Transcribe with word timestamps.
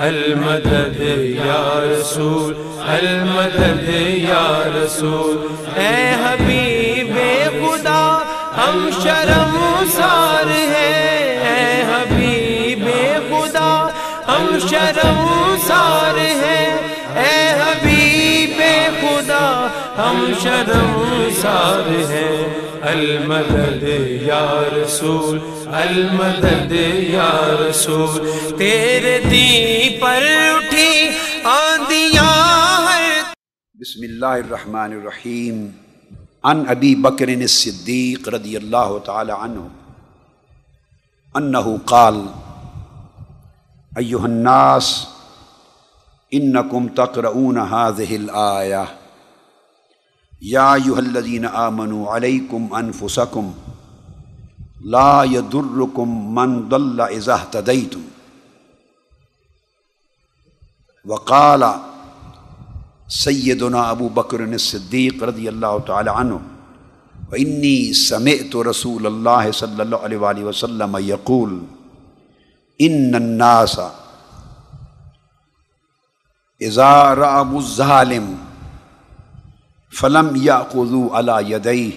المدد 0.00 1.00
یا 1.36 1.78
رسول 1.84 2.54
المدد 2.88 3.88
یا 4.18 4.62
رسول 4.74 5.36
اے 5.76 5.94
حبیب 6.24 6.73
ہم 20.34 20.40
شرم 20.40 21.28
سار 21.42 21.88
ہیں 21.88 22.54
المدد 22.82 23.82
یا 24.22 24.62
رسول، 24.76 25.38
المدد 25.66 26.72
یا 26.98 27.56
رسول۔ 27.70 28.30
تیرے 28.58 29.18
دی 29.30 29.88
پر 30.00 30.22
اٹھی 30.56 31.08
آندیاں 31.44 32.86
بسم 33.74 34.00
اللہ 34.02 34.26
الرحمن 34.26 34.92
الرحیم۔ 34.92 35.68
ان 36.44 36.64
ابی 36.68 36.94
بکر 36.94 37.28
الصدیق 37.28 38.28
رضی 38.28 38.56
اللہ 38.56 38.98
تعالی 39.04 39.32
عنہ۔ 39.40 39.60
انہو 41.34 41.76
قال 41.84 42.20
ایوہ 43.96 44.22
الناس، 44.22 45.06
انکم 46.30 46.88
تقرؤون 46.88 47.58
هذه 47.58 48.14
الآیہ۔ 48.22 49.03
یا 50.44 50.72
ایوہ 50.72 50.96
الذین 50.98 51.44
آمنوا 51.58 52.16
علیکم 52.16 52.66
انفسکم 52.76 53.50
لا 54.88 55.22
یدرکم 55.26 56.10
من 56.34 56.58
ضل 56.70 57.00
اذا 57.02 57.34
اہتدیتم 57.34 58.02
وقال 61.06 61.62
سیدنا 63.14 63.82
ابو 63.86 64.08
بکر 64.14 64.40
الصدیق 64.42 65.22
رضی 65.24 65.48
اللہ 65.48 65.78
تعالی 65.86 66.10
عنہ 66.16 66.34
وانی 67.30 67.76
سمعت 67.98 68.56
رسول 68.66 69.06
اللہ 69.06 69.50
صلی 69.56 69.80
اللہ 69.80 70.04
علیہ 70.04 70.18
وآلہ 70.20 70.44
وسلم 70.44 70.96
یقول 71.02 71.58
ان 72.80 73.14
الناس 73.14 73.78
اذا 76.60 77.14
رأبوا 77.16 77.60
الظالم 77.60 78.34
فلم 79.94 80.36
یا 80.36 80.58
قزو 80.72 81.06
علا 81.14 81.40
یدئی 81.40 81.90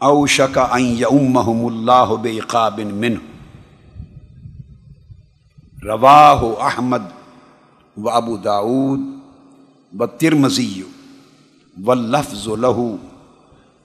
او 0.00 0.26
شکا 0.26 0.64
این 0.74 0.96
یمحم 0.98 1.64
اللہ 1.64 2.14
بقابن 2.22 2.94
من 2.94 3.16
رواہ 5.82 6.42
احمد 6.66 7.06
و 7.96 8.10
ابو 8.10 8.36
داود 8.36 9.00
و 9.92 10.06
ترمزی 10.06 10.82
و 11.76 11.94
لفظ 11.94 12.48
لہو 12.58 12.96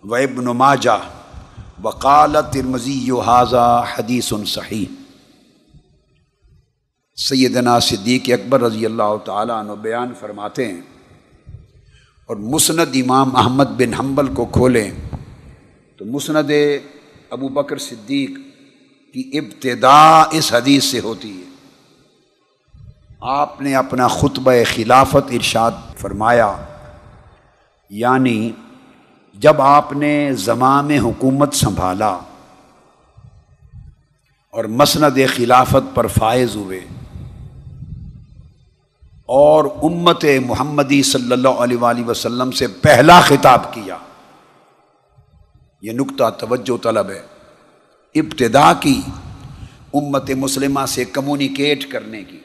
و 0.04 0.16
ابن 0.16 0.46
ماجہ 0.58 1.00
وقال 1.84 2.36
ترمزی 2.52 3.00
حاضہ 3.26 3.68
حدیث 3.98 4.34
صحیح 4.46 4.86
سیدنا 7.18 7.80
صدیق 7.80 8.22
اکبر 8.26 8.62
رضی 8.62 8.86
اللہ 8.86 9.16
تعالیٰ 9.26 9.60
عنہ 9.60 9.72
بیان 9.72 10.14
فرماتے 10.20 10.68
ہیں 10.68 10.82
اور 12.26 12.36
مسند 12.36 12.80
امام 12.80 13.36
احمد 13.36 13.64
بن 13.64 13.94
حنبل 13.94 14.34
کو 14.34 14.46
کھولیں 14.46 14.92
تو 15.98 16.06
مسند 16.06 16.52
ابو 17.30 17.48
بکر 17.48 17.78
صدیق 17.78 18.30
کی 19.14 19.32
ابتدا 19.34 20.22
اس 20.22 20.54
حدیث 20.54 20.84
سے 20.84 21.00
ہوتی 21.00 21.38
ہے۔ 21.38 21.50
آپ 23.22 23.62
نے 23.62 23.76
اپنا 23.76 24.08
خطبہ 24.08 24.52
خلافت 24.76 25.32
ارشاد 25.32 25.72
فرمایا 25.98 26.56
یعنی 27.90 28.52
جب 29.34 29.62
آپ 29.62 29.94
نے 29.94 30.34
زمام 30.34 30.90
حکومت 30.90 31.54
سنبھالا 31.54 32.18
اور 34.52 34.66
مسند 34.66 35.18
خلافت 35.36 35.96
پر 35.96 36.08
فائز 36.08 36.56
ہوئے۔ 36.56 36.80
اور 39.28 39.66
امت 39.84 40.26
محمدی 40.46 41.04
صلی 41.04 41.32
اللہ 41.32 41.48
علیہ 41.48 41.78
وآلہ 41.78 42.06
وسلم 42.06 42.52
سے 42.52 42.68
پہلا 42.68 43.22
خطاب 43.22 43.74
کیا۔ 43.74 43.98
یہ 45.82 45.92
نقطہ 45.92 46.30
توجہ 46.30 46.84
طلب 46.84 47.10
ہے۔ 47.10 47.22
ابتدا 48.16 48.74
کی 48.74 49.02
امت 49.94 50.32
مسلمہ 50.32 50.86
سے 50.88 51.06
کمیونیکیٹ 51.06 51.92
کرنے 51.92 52.24
کی۔ 52.24 52.40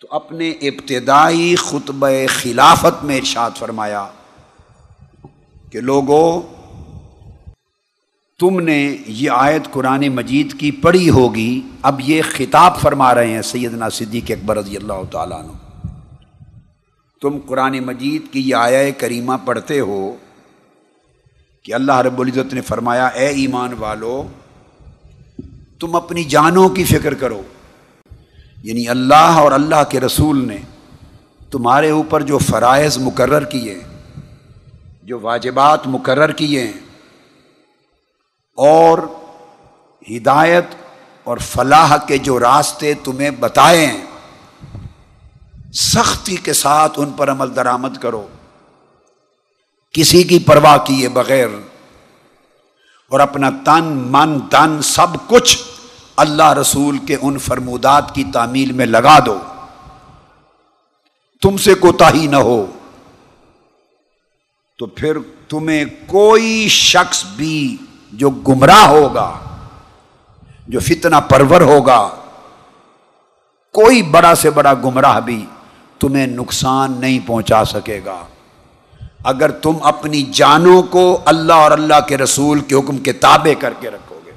تو 0.00 0.06
اپنے 0.10 0.50
ابتدائی 0.50 1.56
خطبہ 1.56 2.08
خلافت 2.28 3.04
میں 3.04 3.16
ارشاد 3.16 3.50
فرمایا 3.56 4.06
کہ 5.72 5.80
لوگوں 5.80 6.42
تم 8.40 8.60
نے 8.60 8.96
یہ 9.06 9.30
آیت 9.30 9.72
قرآن 9.72 10.08
مجید 10.08 10.60
کی 10.60 10.70
پڑھی 10.70 11.10
ہوگی، 11.10 11.62
اب 11.82 12.00
یہ 12.00 12.22
خطاب 12.30 12.80
فرما 12.80 13.14
رہے 13.14 13.32
ہیں 13.32 13.42
سیدنا 13.42 13.88
صدیق 13.88 14.30
اکبر 14.30 14.56
رضی 14.56 14.76
اللہ 14.76 15.04
تعالیٰ 15.10 15.38
عنہ۔ 15.38 15.52
تم 17.22 17.38
قرآن 17.46 17.78
مجید 17.80 18.32
کی 18.32 18.50
یہ 18.50 18.54
آیا 18.54 18.90
کریمہ 18.98 19.32
پڑھتے 19.44 19.80
ہو 19.80 20.16
کہ 21.62 21.74
اللہ 21.74 21.92
رب 21.92 22.20
العزت 22.20 22.54
نے 22.54 22.60
فرمایا، 22.60 23.06
اے 23.06 23.26
ایمان 23.26 23.74
والو، 23.78 24.26
تم 25.80 25.96
اپنی 25.96 26.24
جانوں 26.24 26.68
کی 26.68 26.84
فکر 26.84 27.14
کرو۔ 27.14 27.42
یعنی 28.62 28.88
اللہ 28.88 29.38
اور 29.42 29.52
اللہ 29.52 29.84
کے 29.88 30.00
رسول 30.00 30.48
نے 30.48 30.56
تمہارے 31.50 31.90
اوپر 31.90 32.22
جو 32.22 32.38
فرائض 32.38 32.98
مقرر 32.98 33.44
کیے، 33.44 33.78
جو 35.02 35.20
واجبات 35.20 35.86
مقرر 35.86 36.32
کیے 36.32 36.64
ہیں 36.64 36.87
اور 38.58 38.98
ہدایت 40.10 40.64
اور 41.24 41.38
فلاح 41.38 41.96
کے 41.96 42.18
جو 42.18 42.40
راستے 42.40 42.94
تمہیں 42.94 43.30
بتائے 43.30 43.86
ہیں 43.86 44.04
سختی 45.74 46.36
کے 46.36 46.52
ساتھ 46.52 46.92
ان 46.96 47.10
پر 47.10 47.30
عمل 47.30 47.56
درآمد 47.56 47.96
کرو۔ 47.96 48.28
کسی 49.92 50.22
کی 50.22 50.38
پرواہ 50.38 50.76
کیے 50.76 51.08
بغیر 51.08 51.48
اور 53.08 53.20
اپنا 53.20 53.50
تن، 53.50 53.84
من 53.84 54.40
تن 54.40 54.82
سب 54.82 55.28
کچھ 55.28 55.58
اللہ 56.16 56.52
رسول 56.52 56.98
کے 56.98 57.16
ان 57.22 57.38
فرمودات 57.38 58.14
کی 58.14 58.24
تعمیل 58.24 58.72
میں 58.72 58.86
لگا 58.86 59.18
دو۔ 59.26 59.40
تم 61.42 61.56
سے 61.56 61.74
کوتا 61.74 62.10
ہی 62.14 62.26
نہ 62.26 62.36
ہو۔ 62.36 62.66
تو 64.78 64.86
پھر 64.86 65.16
تمہیں 65.48 65.84
کوئی 66.06 66.68
شخص 66.68 67.24
بھی 67.24 67.76
جو 68.12 68.30
گمراہ 68.30 68.86
ہوگا، 68.86 69.38
جو 70.68 70.80
فتنہ 70.80 71.16
پرور 71.16 71.60
ہوگا، 71.60 72.08
کوئی 73.72 74.02
بڑا 74.02 74.34
سے 74.34 74.50
بڑا 74.50 74.74
گمراہ 74.74 75.20
بھی 75.20 75.46
تمہیں 75.98 76.26
نقصان 76.26 77.00
نہیں 77.00 77.18
پہنچا 77.26 77.64
سکے 77.64 78.00
گا۔ 78.04 78.24
اگر 79.24 79.50
تم 79.50 79.76
اپنی 79.82 80.22
جانوں 80.22 80.82
کو 80.82 81.20
اللہ 81.24 81.52
اور 81.52 81.70
اللہ 81.70 82.00
کے 82.08 82.18
رسول 82.18 82.60
کے 82.60 82.74
حکم 82.74 82.98
کے 82.98 83.12
تابع 83.12 83.60
کر 83.60 83.72
کے 83.80 83.90
رکھو 83.90 84.20
گے۔ 84.26 84.30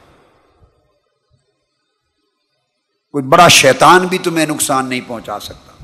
کوئی 3.11 3.23
بڑا 3.23 3.47
شیطان 3.47 4.07
بھی 4.07 4.17
تمہیں 4.17 4.45
نقصان 4.45 4.89
نہیں 4.89 5.01
پہنچا 5.07 5.39
سکتا۔ 5.39 5.83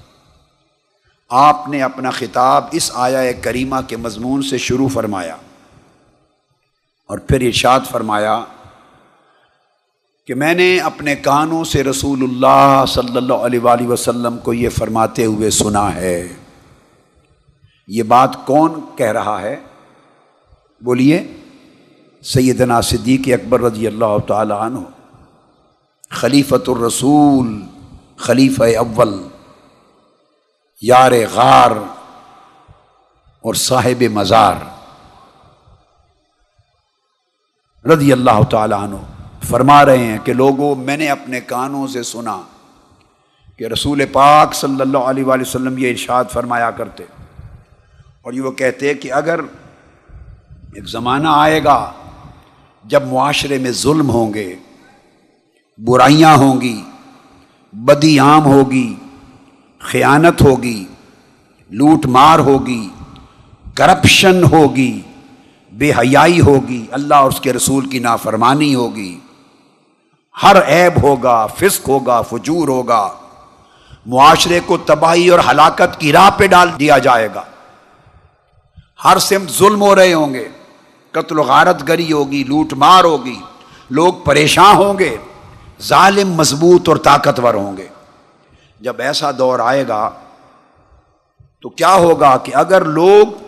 آپ 1.30 1.68
نے 1.68 1.82
اپنا 1.82 2.10
خطاب 2.10 2.66
اس 2.72 2.92
آیا 2.94 3.32
کریمہ 3.32 3.76
کے 3.88 3.98
مضمون 3.98 4.42
سے 4.42 4.58
شروع 4.58 4.88
فرمایا۔ 4.94 5.36
اور 7.08 7.18
پھر 7.18 7.42
ارشاد 7.42 7.80
فرمایا 7.92 8.44
کہ 10.28 10.36
میں 10.36 10.54
نے 10.54 10.80
اپنے 10.80 11.16
کانوں 11.16 11.64
سے 11.64 11.84
رسول 11.84 12.24
اللہ 12.24 12.84
صلی 12.88 13.18
اللہ 13.18 13.34
علیہ 13.34 13.60
وآلہ 13.60 13.88
وسلم 13.88 14.38
کو 14.38 14.54
یہ 14.54 14.70
فرماتے 14.70 15.26
ہوئے 15.26 15.50
سنا 15.50 15.96
ہے۔ 15.96 16.34
یہ 17.88 18.04
بات 18.04 18.46
کون 18.46 18.74
کہہ 18.96 19.12
رہا 19.12 19.42
ہے؟ 19.42 19.56
بولیے۔ 20.82 21.28
سیدنا 22.24 22.82
صدیق 22.82 23.22
اکبر 23.26 23.62
رضی 23.62 23.88
اللہ 23.88 24.18
تعالی 24.28 24.54
عنہ۔ 24.60 24.80
خلیفۃ 26.10 26.68
الرسول، 26.68 27.62
خلیفہ 28.18 28.64
اول۔ 28.64 29.28
یار 30.82 31.12
غار 31.34 31.72
اور 33.42 33.54
صاحب 33.54 34.04
مزار۔ 34.04 34.77
رضی 37.92 38.12
اللہ 38.12 38.44
تعالیٰ 38.50 38.84
عنہ 38.84 38.96
فرما 39.50 39.86
رہے 39.86 40.06
ہیں 40.06 40.18
کہ 40.24 40.34
لوگوں 40.34 40.76
میں 40.76 40.98
نے 40.98 41.10
اپنے 41.10 41.40
کانوں 41.40 41.88
سے 41.88 42.04
سنا 42.04 42.42
کہ 43.58 43.64
رسول 43.64 44.06
پاک 44.12 44.54
صلی 44.54 44.82
اللہ 44.82 44.98
علیہ 44.98 45.24
وآلہ 45.24 45.42
وسلم 45.42 45.78
یہ 45.78 45.90
ارشاد 45.90 46.26
فرمایا 46.32 46.72
کرتے۔ 46.72 47.04
اور 48.22 48.34
یہ 48.34 48.42
وہ 48.42 48.52
کہتے 48.52 48.94
کہ 48.94 49.14
اگر 49.14 49.40
ایک 50.74 50.88
زمانہ 50.88 51.28
آئے 51.32 51.64
گا 51.64 51.92
جب 52.84 53.04
معاشرے 53.08 53.58
میں 53.58 53.72
ظلم 53.72 54.10
ہوں 54.10 54.34
گے، 54.34 54.56
برائیاں 55.80 56.36
ہوں 56.38 56.62
گی، 56.62 56.82
بدی 57.74 58.20
عام 58.20 58.46
ہوگی، 58.46 58.96
خیانت 59.80 60.42
ہوگی، 60.42 60.86
لوٹ 61.72 62.06
مار 62.06 62.40
ہوگی، 62.40 62.90
کرپشن 63.76 64.44
ہوگی 64.44 65.02
بے 65.78 65.92
حیائی 65.92 66.42
ہوگی، 66.42 66.86
اللہ 66.92 67.16
اور 67.16 67.32
اس 67.32 67.42
کے 67.42 67.54
رسول 67.54 67.90
کی 67.90 68.00
نافرمانی 68.00 68.76
ہوگی۔ 68.76 69.20
ہر 70.44 70.56
عیب 70.68 71.04
ہوگا، 71.04 71.46
فسق 71.46 71.90
ہوگا، 71.90 72.22
فجور 72.22 72.68
ہوگا۔ 72.68 73.10
معاشرے 74.06 74.60
کو 74.66 74.78
تباہی 74.78 75.30
اور 75.30 75.40
ہلاکت 75.52 76.00
کی 76.00 76.12
راہ 76.12 76.30
پہ 76.38 76.48
ڈال 76.48 76.70
دیا 76.80 76.98
جائے 76.98 77.28
گا۔ 77.36 77.44
ہر 79.04 79.18
سمت 79.18 79.52
ظلم 79.52 79.82
ہو 79.82 79.96
رہے 79.96 80.14
ہوں 80.14 80.34
گے، 80.34 80.48
قتل 81.12 81.40
و 81.40 81.44
غارت 81.44 81.88
گری 81.88 82.12
ہوگی، 82.12 82.44
لوٹ 82.44 82.74
مار 82.74 83.04
ہوگی، 83.04 83.40
لوگ 83.90 84.14
پریشان 84.14 84.76
ہوں 84.76 85.00
گے، 85.00 85.18
ظالم 85.82 86.32
مضبوط 86.32 86.90
اور 86.90 86.98
طاقتور 86.98 87.54
ہوں 87.54 87.78
گے۔ 87.78 87.88
جب 88.80 88.94
ایسا 88.98 89.32
دور 89.32 89.60
آئے 89.60 89.88
گا 89.88 90.10
تو 91.62 91.70
کیا 91.70 91.94
ہوگا 91.94 92.38
کہ 92.38 92.56
اگر 92.56 92.86
لوگ 92.86 93.47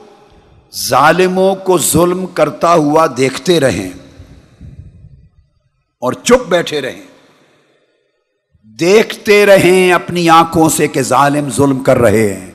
ظالموں 0.76 1.56
کو 1.56 1.78
ظلم 1.78 2.26
کرتا 2.26 2.74
ہوا 2.74 3.06
دیکھتے 3.18 3.60
رہیں 3.60 3.90
اور 6.02 6.14
چپ 6.14 6.50
بیٹھے 6.50 6.82
رہیں۔ 6.82 7.02
دیکھتے 8.64 9.46
رہیں 9.46 9.94
اپنی 9.94 10.30
آنکھوں 10.30 10.70
سے 10.70 10.88
کہ 10.88 11.02
ظالم 11.02 11.50
ظلم 11.50 11.84
کر 11.84 11.98
رہے 11.98 12.34
ہیں۔ 12.34 12.52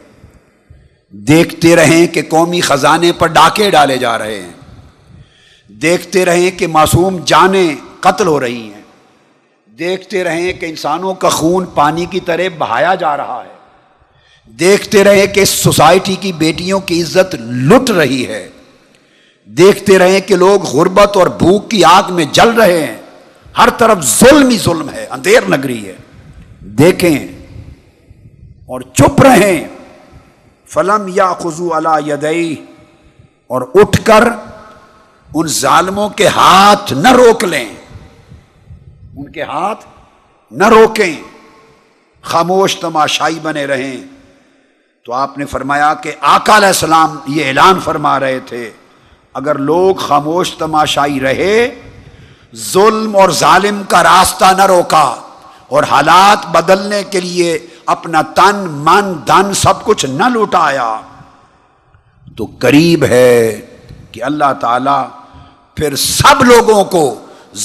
دیکھتے 1.11 1.77
رہیں 1.77 2.07
کہ 2.07 2.23
قومی 2.29 2.61
خزانے 2.61 3.13
پر 3.13 3.27
ڈاکے 3.27 3.71
ڈالے 3.71 3.99
جا 3.99 4.19
رہے 4.19 4.43
ہیں۔ 4.43 4.53
دیکھتے 5.69 6.25
رہیں 6.25 6.59
کہ 6.59 6.67
معصوم 6.67 7.17
جانیں 7.25 7.77
قتل 8.01 8.27
ہو 8.27 8.41
رہی 8.41 8.73
ہیں۔ 8.75 8.83
دیکھتے 9.79 10.25
رہیں 10.25 10.53
کہ 10.53 10.67
انسانوں 10.67 11.15
کا 11.15 11.29
خون 11.29 11.65
پانی 11.75 12.05
کی 12.05 12.21
طرح 12.21 12.43
بہایا 12.59 12.95
جا 12.95 13.17
رہا 13.17 13.43
ہے۔ 13.47 13.55
دیکھتے 14.47 15.05
رہیں 15.05 15.27
کہ 15.27 15.45
سوسائٹی 15.45 16.17
کی 16.21 16.33
بیٹیوں 16.33 16.81
کی 16.81 17.03
عزت 17.03 17.35
لٹ 17.35 17.91
رہی 17.91 18.27
ہے۔ 18.27 18.51
دیکھتے 19.45 19.99
رہیں 19.99 20.21
کہ 20.21 20.37
لوگ 20.37 20.63
غربت 20.63 21.17
اور 21.17 21.27
بھوک 21.27 21.71
کی 21.71 21.85
آگ 21.85 22.03
میں 22.11 22.25
جل 22.33 22.49
رہے 22.49 22.87
ہیں۔ 22.87 22.97
ہر 23.59 23.69
طرف 23.71 24.05
ظلم 24.05 24.49
ہی 24.49 24.59
ظلم 24.59 24.91
ہے، 24.91 25.07
اندھیر 25.11 25.49
نگری 25.49 25.89
ہے۔ 25.89 25.97
دیکھیں 26.61 27.29
اور 28.67 28.81
چپ 28.81 29.23
رہیں۔ 29.23 29.69
فلم 30.67 31.07
یا 31.09 31.33
خزو 31.33 31.75
اللہ 31.75 32.09
یدئی 32.09 32.65
اور 33.47 33.63
اٹھ 33.75 34.01
کر 34.05 34.25
ان 35.35 35.47
ظالموں 35.47 36.09
کے 36.09 36.27
ہاتھ 36.27 36.93
نہ 36.93 37.13
روک 37.13 37.45
لیں۔ 37.45 37.69
ان 39.17 39.33
کے 39.33 39.43
ہاتھ 39.43 39.85
نہ 40.51 40.69
روکیں۔ 40.69 41.23
خاموش 42.23 42.77
تماشائی 42.77 43.39
بنے 43.43 43.67
رہیں۔ 43.67 44.14
تو 45.07 45.13
آپ 45.13 45.37
نے 45.39 45.45
فرمایا 45.47 45.93
کہ 46.03 46.13
آقا 46.21 46.57
علیہ 46.57 46.67
السلام 46.67 47.17
یہ 47.27 47.47
اعلان 47.47 47.81
فرما 47.85 48.19
رہے 48.21 48.39
تھے، 48.47 48.71
اگر 49.35 49.59
لوگ 49.61 49.97
خاموش 49.97 50.53
تماشائی 50.59 51.19
رہے، 51.21 51.57
ظلم 52.73 53.17
اور 53.17 53.31
ظالم 53.39 53.83
کا 53.89 54.03
راستہ 54.03 54.53
نہ 54.59 54.67
روکا 54.67 55.03
اور 55.69 55.83
حالات 55.91 56.47
بدلنے 56.53 57.03
کے 57.11 57.21
لیے 57.21 57.59
اپنا 57.87 58.23
تن، 58.37 58.65
من 58.87 59.13
دن 59.29 59.53
سب 59.55 59.85
کچھ 59.85 60.07
نہ 60.07 60.29
لوٹایا 60.29 60.89
تو 62.37 62.47
قریب 62.59 63.05
ہے 63.05 63.61
کہ 64.13 64.23
اللہ 64.23 64.53
تعالی 64.61 64.97
پھر 65.77 65.97
سب 65.97 66.45
لوگوں 66.45 66.85
کو 66.85 67.05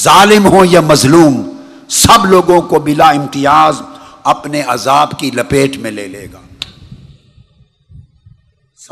ظالم 0.02 0.46
ہو 0.46 0.64
یا 0.64 0.80
مظلوم، 0.80 1.42
سب 1.88 2.26
لوگوں 2.26 2.60
کو 2.62 2.78
بلا 2.80 3.10
امتیاز 3.10 3.82
اپنے 4.34 4.62
عذاب 4.68 5.18
کی 5.18 5.30
لپیٹ 5.34 5.76
میں 5.76 5.90
لے 5.90 6.06
لے 6.08 6.26
گا۔ 6.32 6.38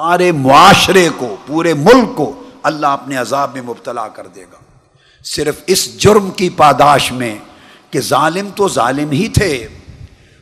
سارے 0.01 0.33
معاشرے 0.33 1.09
کو، 1.17 1.37
پورے 1.47 1.75
ملک 1.75 2.17
کو 2.17 2.43
اللہ 2.63 2.87
اپنے 2.87 3.17
عذاب 3.17 3.51
میں 3.55 3.63
مبتلا 3.63 4.09
کر 4.09 4.27
دے 4.27 4.43
گا۔ 4.43 4.57
صرف 5.25 5.55
اس 5.67 5.99
جرم 5.99 6.31
کی 6.31 6.51
پاداش 6.51 7.13
میں 7.13 7.39
کہ 7.91 8.01
ظالم 8.01 8.49
تو 8.55 8.69
ظالم 8.69 9.11
ہی 9.11 9.29
تھے، 9.29 9.69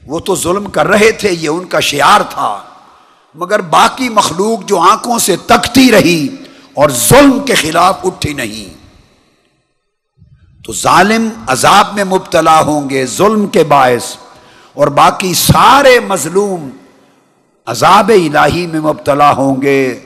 وہ 0.06 0.20
تو 0.20 0.36
ظلم 0.36 0.70
کر 0.70 0.86
رہے 0.86 1.10
تھے، 1.10 1.32
یہ 1.32 1.48
ان 1.48 1.64
کا 1.64 1.80
شعار 1.80 2.20
تھا۔ 2.30 2.62
مگر 3.34 3.60
باقی 3.60 4.08
مخلوق 4.08 4.68
جو 4.68 4.78
آنکھوں 4.78 5.18
سے 5.18 5.36
تکتی 5.36 5.92
رہی 5.92 6.28
اور 6.74 6.90
ظلم 6.90 7.40
کے 7.40 7.54
خلاف 7.54 7.98
اٹھی 8.04 8.32
نہیں۔ 8.32 8.84
تو 10.64 10.72
ظالم 10.72 11.28
عذاب 11.46 11.94
میں 11.94 12.04
مبتلا 12.04 12.60
ہوں 12.60 12.90
گے، 12.90 13.06
ظلم 13.06 13.46
کے 13.46 13.64
باعث، 13.64 14.16
اور 14.72 14.86
باقی 14.86 15.34
سارے 15.34 16.00
مظلوم 16.00 16.70
عذاب 17.66 18.10
الہی 18.14 18.66
میں 18.66 18.80
مبتلا 18.80 19.32
ہوں 19.32 19.62
گے، 19.62 20.00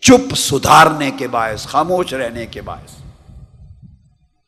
چپ 0.00 0.34
سدھارنے 0.34 1.10
کے 1.10 1.28
باعث، 1.28 1.66
خاموش 1.66 2.12
رہنے 2.12 2.46
کے 2.46 2.60
باعث۔ 2.60 2.92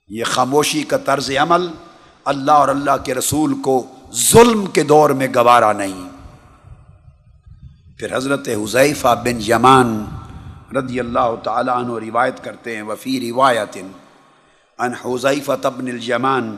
یہ 0.09 0.25
خاموشی 0.25 0.83
کا 0.83 0.97
طرز 0.97 1.31
عمل 1.41 1.67
اللہ 2.25 2.53
اور 2.53 2.69
اللہ 2.69 2.97
کے 3.05 3.15
رسول 3.15 3.55
کو 3.63 3.87
ظلم 4.13 4.67
کے 4.67 4.83
دور 4.83 5.11
میں 5.11 5.29
گوارا 5.35 5.73
نہیں۔ 5.73 6.09
پھر 7.99 8.17
حضرت 8.17 8.49
حضیفہ 8.49 9.15
بن 9.25 9.39
یمان 9.47 10.05
رضی 10.77 11.01
اللہ 11.01 11.35
تعالیٰ 11.43 11.77
عنہ 11.77 11.93
روایت 11.93 12.45
کرتے 12.45 12.77
ہیں، 12.77 12.83
وفی 12.83 13.33
روایت 13.33 13.77
ان 14.79 14.93
حضیفہ 15.03 15.53
بن 15.53 15.89
الجمان 15.89 16.57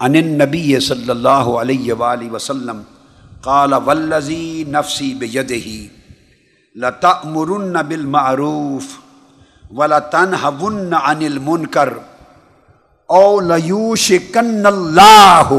ان 0.00 0.14
النبی 0.14 0.80
صلی 0.80 1.10
اللہ 1.10 1.52
علیہ 1.60 1.92
وآلہ 1.92 2.30
وسلم 2.30 2.82
قال 3.42 3.72
والذی 3.72 4.64
نفسی 4.68 5.14
بیدہی، 5.14 5.88
لتأمرن 6.74 7.76
بالمعروف 7.88 8.86
ولتنہون 9.70 10.94
عن 10.94 11.22
المنکر، 11.24 11.92
او 13.06 13.40
لیوشکن 13.40 14.66
اللہ 14.66 15.52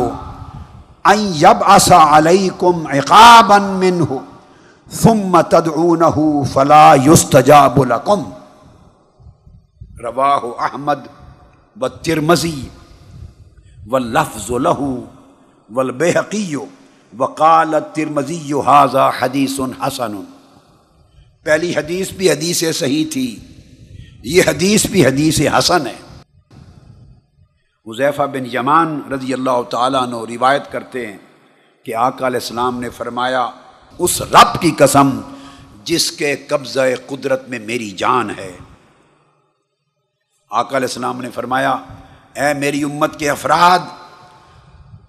ان 1.03 1.31
یبعث 1.35 1.91
علیکم 1.91 2.87
عقابا 2.87 3.57
منہ، 3.57 4.13
ثم 4.91 5.41
تدعونہ 5.41 6.43
فلا 6.53 6.93
یستجاب 7.05 7.83
لکم۔ 7.83 8.29
رواہ 10.03 10.45
احمد 10.59 11.07
والترمزی 11.81 12.61
واللفظ 13.87 14.51
له 14.51 14.93
والبحقی 15.69 16.55
وقال 17.17 17.75
ترمزی 17.93 18.53
حاضہ 18.65 19.11
حدیث 19.19 19.59
حسن. 19.87 20.21
پہلی 21.43 21.73
حدیث 21.75 22.11
بھی 22.11 22.31
حدیث 22.31 22.63
صحیح 22.75 23.05
تھی. 23.11 23.39
یہ 24.23 24.43
حدیث 24.47 24.85
بھی 24.85 25.05
حدیث 25.05 25.41
حسن 25.57 25.87
ہے. 25.87 25.95
حذیفہ 27.87 28.21
بن 28.21 28.45
یمان 28.53 29.01
رضی 29.11 29.33
اللہ 29.33 29.61
تعالیٰ 29.69 30.07
نے 30.07 30.35
روایت 30.35 30.71
کرتے 30.71 31.07
ہیں 31.07 31.17
کہ 31.83 31.95
آقا 31.95 32.27
علیہ 32.27 32.39
السلام 32.41 32.79
نے 32.79 32.89
فرمایا، 32.89 33.49
اس 33.97 34.21
رب 34.21 34.61
کی 34.61 34.71
قسم 34.71 35.09
جس 35.83 36.11
کے 36.11 36.35
قبضہ 36.35 36.79
قدرت 37.07 37.49
میں 37.49 37.59
میری 37.59 37.91
جان 37.91 38.29
ہے۔ 38.29 38.57
آقا 40.51 40.77
علیہ 40.77 40.87
السلام 40.87 41.21
نے 41.21 41.29
فرمایا، 41.29 41.71
اے 42.33 42.53
میری 42.53 42.83
امت 42.83 43.19
کے 43.19 43.29
افراد، 43.29 43.79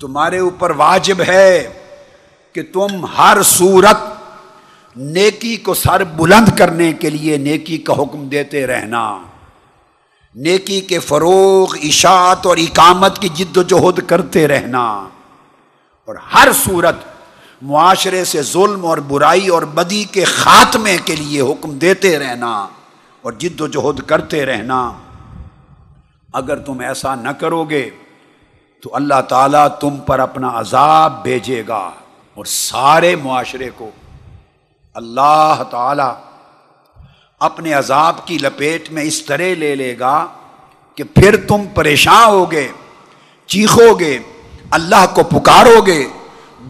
تمہارے 0.00 0.38
اوپر 0.38 0.70
واجب 0.70 1.20
ہے 1.28 1.81
کہ 2.52 2.62
تم 2.72 3.06
ہر 3.18 3.38
صورت 3.44 3.96
نیکی 4.96 5.56
کو 5.56 5.74
سر 5.74 6.04
بلند 6.04 6.58
کرنے 6.58 6.92
کے 6.92 7.10
لیے 7.10 7.36
نیکی 7.36 7.78
کا 7.78 7.92
حکم 7.92 8.28
دیتے 8.28 8.66
رہنا۔ 8.66 9.18
نیکی 10.34 10.80
کے 10.80 10.98
فروغ، 10.98 11.76
اشاعت 11.82 12.46
اور 12.46 12.56
اقامت 12.56 13.18
کی 13.18 13.28
جد 13.28 13.56
و 13.56 13.62
جہد 13.62 14.00
کرتے 14.06 14.48
رہنا۔ 14.48 15.08
اور 16.04 16.14
ہر 16.34 16.48
صورت 16.64 16.96
معاشرے 17.62 18.24
سے 18.24 18.42
ظلم 18.42 18.86
اور 18.86 18.98
برائی 18.98 19.48
اور 19.48 19.62
بدی 19.62 20.04
کے 20.04 20.24
خاتمے 20.24 20.98
کے 21.04 21.16
لیے 21.16 21.40
حکم 21.40 21.78
دیتے 21.78 22.18
رہنا 22.18 22.66
اور 23.22 23.32
جد 23.32 23.60
و 23.60 23.66
جہد 23.66 24.00
کرتے 24.00 24.46
رہنا۔ 24.46 24.92
اگر 26.32 26.56
تم 26.56 26.80
ایسا 26.80 27.14
نہ 27.14 27.28
کرو 27.28 27.64
گے 27.64 27.90
تو 28.82 28.96
اللہ 28.96 29.20
تعالیٰ 29.28 29.68
تم 29.80 29.96
پر 29.96 30.18
اپنا 30.18 30.50
عذاب 30.54 31.22
بھیجے 31.22 31.62
گا۔ 31.68 31.90
اور 32.34 32.44
سارے 32.44 33.16
معاشرے 33.16 33.70
کو 33.76 33.90
اللہ 34.94 35.62
تعالی 35.70 36.10
اپنے 37.40 37.72
عذاب 37.72 38.26
کی 38.26 38.38
لپیٹ 38.38 38.90
میں 38.90 39.02
اس 39.02 39.22
طرح 39.22 39.54
لے 39.58 39.74
لے 39.74 39.98
گا 39.98 40.26
کہ 40.94 41.04
پھر 41.04 41.36
تم 41.48 41.64
پریشان 41.74 42.28
ہوگے 42.28 42.68
چیخو 43.46 43.94
گے 43.94 44.18
اللہ 44.70 45.04
کو 45.14 45.22
پکارو 45.22 45.80
گے 45.86 46.08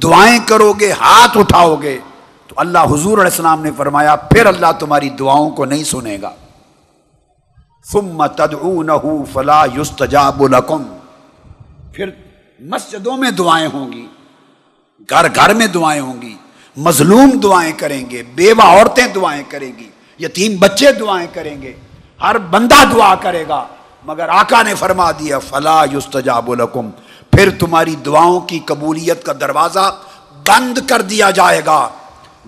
دعائیں 0.03 0.39
کرو 0.47 0.73
گے 0.73 0.93
ہاتھ 0.93 1.39
اٹھاؤ 1.39 1.77
گے 1.77 1.99
تو 2.47 2.55
اللہ 2.59 2.79
حضور 2.79 3.19
علیہ 3.19 3.31
السلام 3.31 3.63
نے 3.63 3.71
فرمایا، 3.77 4.17
پھر 4.17 4.47
اللہ 4.47 4.73
تمہاری 4.79 5.11
دعاؤں 5.11 5.51
کو 5.51 5.65
نہیں 5.65 5.85
سنے 5.85 6.19
گا۔ 6.23 6.35
ثم 7.93 8.27
تدعونه 8.27 9.23
فلا 9.33 9.65
يستجاب 9.65 10.49
لكم 10.49 10.83
پھر 11.93 12.11
مسجدوں 12.61 13.17
میں 13.17 13.31
دعائیں 13.31 13.69
ہوں 13.73 13.93
گی۔ 13.93 14.07
گھر 15.11 15.27
گھر 15.35 15.55
میں 15.55 15.67
دعائیں 15.67 16.01
ہوں 16.01 16.23
گی، 16.23 16.37
مظلوم 16.77 17.31
دعائیں 17.31 17.73
کریں 17.73 18.11
گے، 18.11 18.23
بیوہ 18.23 18.63
عورتیں 18.63 19.07
دعائیں 19.07 19.43
کریں 19.49 19.73
گی، 19.79 19.91
یتیم 20.19 20.57
بچے 20.59 20.93
دعائیں 20.93 21.29
کریں 21.33 21.63
گے، 21.63 21.73
ہر 22.23 22.39
بندہ 22.39 22.85
دعا 22.93 23.15
کرے 23.15 23.45
گا۔ 23.49 23.67
مگر 24.05 24.29
آقا 24.29 24.63
نے 24.63 24.75
فرما 24.75 25.11
دیا، 25.11 25.39
فلا 25.39 25.85
یستجاب 25.93 26.55
لکم۔ 26.55 26.91
پھر 27.31 27.51
تمہاری 27.59 27.97
دعاؤں 27.97 28.41
کی 28.41 28.59
قبولیت 28.59 29.25
کا 29.25 29.33
دروازہ 29.41 29.97
بند 30.49 30.79
کر 30.89 31.03
دیا 31.03 31.31
جائے 31.31 31.63
گا۔ 31.67 31.89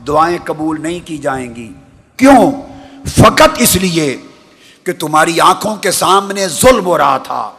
دعائیں 0.06 0.38
قبول 0.44 0.82
نہیں 0.82 1.06
کی 1.06 1.18
جائیں 1.18 1.54
گی۔ 1.54 1.72
کیوں؟ 2.16 2.52
فقط 3.06 3.48
اس 3.56 3.76
لیے 3.76 4.16
کہ 4.84 4.92
تمہاری 4.92 5.40
آنکھوں 5.40 5.76
کے 5.76 5.90
سامنے 5.90 6.48
ظلم 6.48 6.86
ہو 6.86 6.98
رہا 6.98 7.18
تھا۔ 7.18 7.50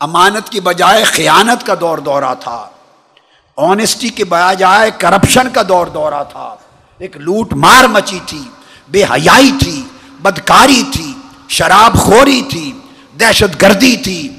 امانت 0.00 0.48
کی 0.48 0.60
بجائے 0.60 1.04
خیانت 1.04 1.66
کا 1.66 1.74
دور 1.80 1.98
دورہ 1.98 2.34
تھا۔ 2.40 2.68
آنےسٹی 3.60 4.08
کے 4.08 4.24
بجائے 4.24 4.90
کرپشن 4.98 5.48
کا 5.50 5.62
دور 5.68 5.86
دورہ 5.86 6.24
تھا۔ 6.32 6.56
ایک 6.98 7.16
لوٹ 7.16 7.52
مار 7.52 7.84
مچی 7.84 8.18
تھی، 8.26 8.42
بے 8.88 9.04
حیائی 9.04 9.52
تھی، 9.60 9.84
بدکاری 10.22 10.82
تھی، 10.92 11.14
شراب 11.48 11.94
خوری 11.94 12.42
تھی، 12.50 12.72
دہشت 13.20 13.62
گردی 13.62 13.96
تھی۔ 13.96 14.32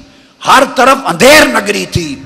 ہر 0.46 0.62
طرف 0.76 0.98
اندھیر 1.04 1.46
نگری 1.46 1.86
تھی۔ 1.86 2.22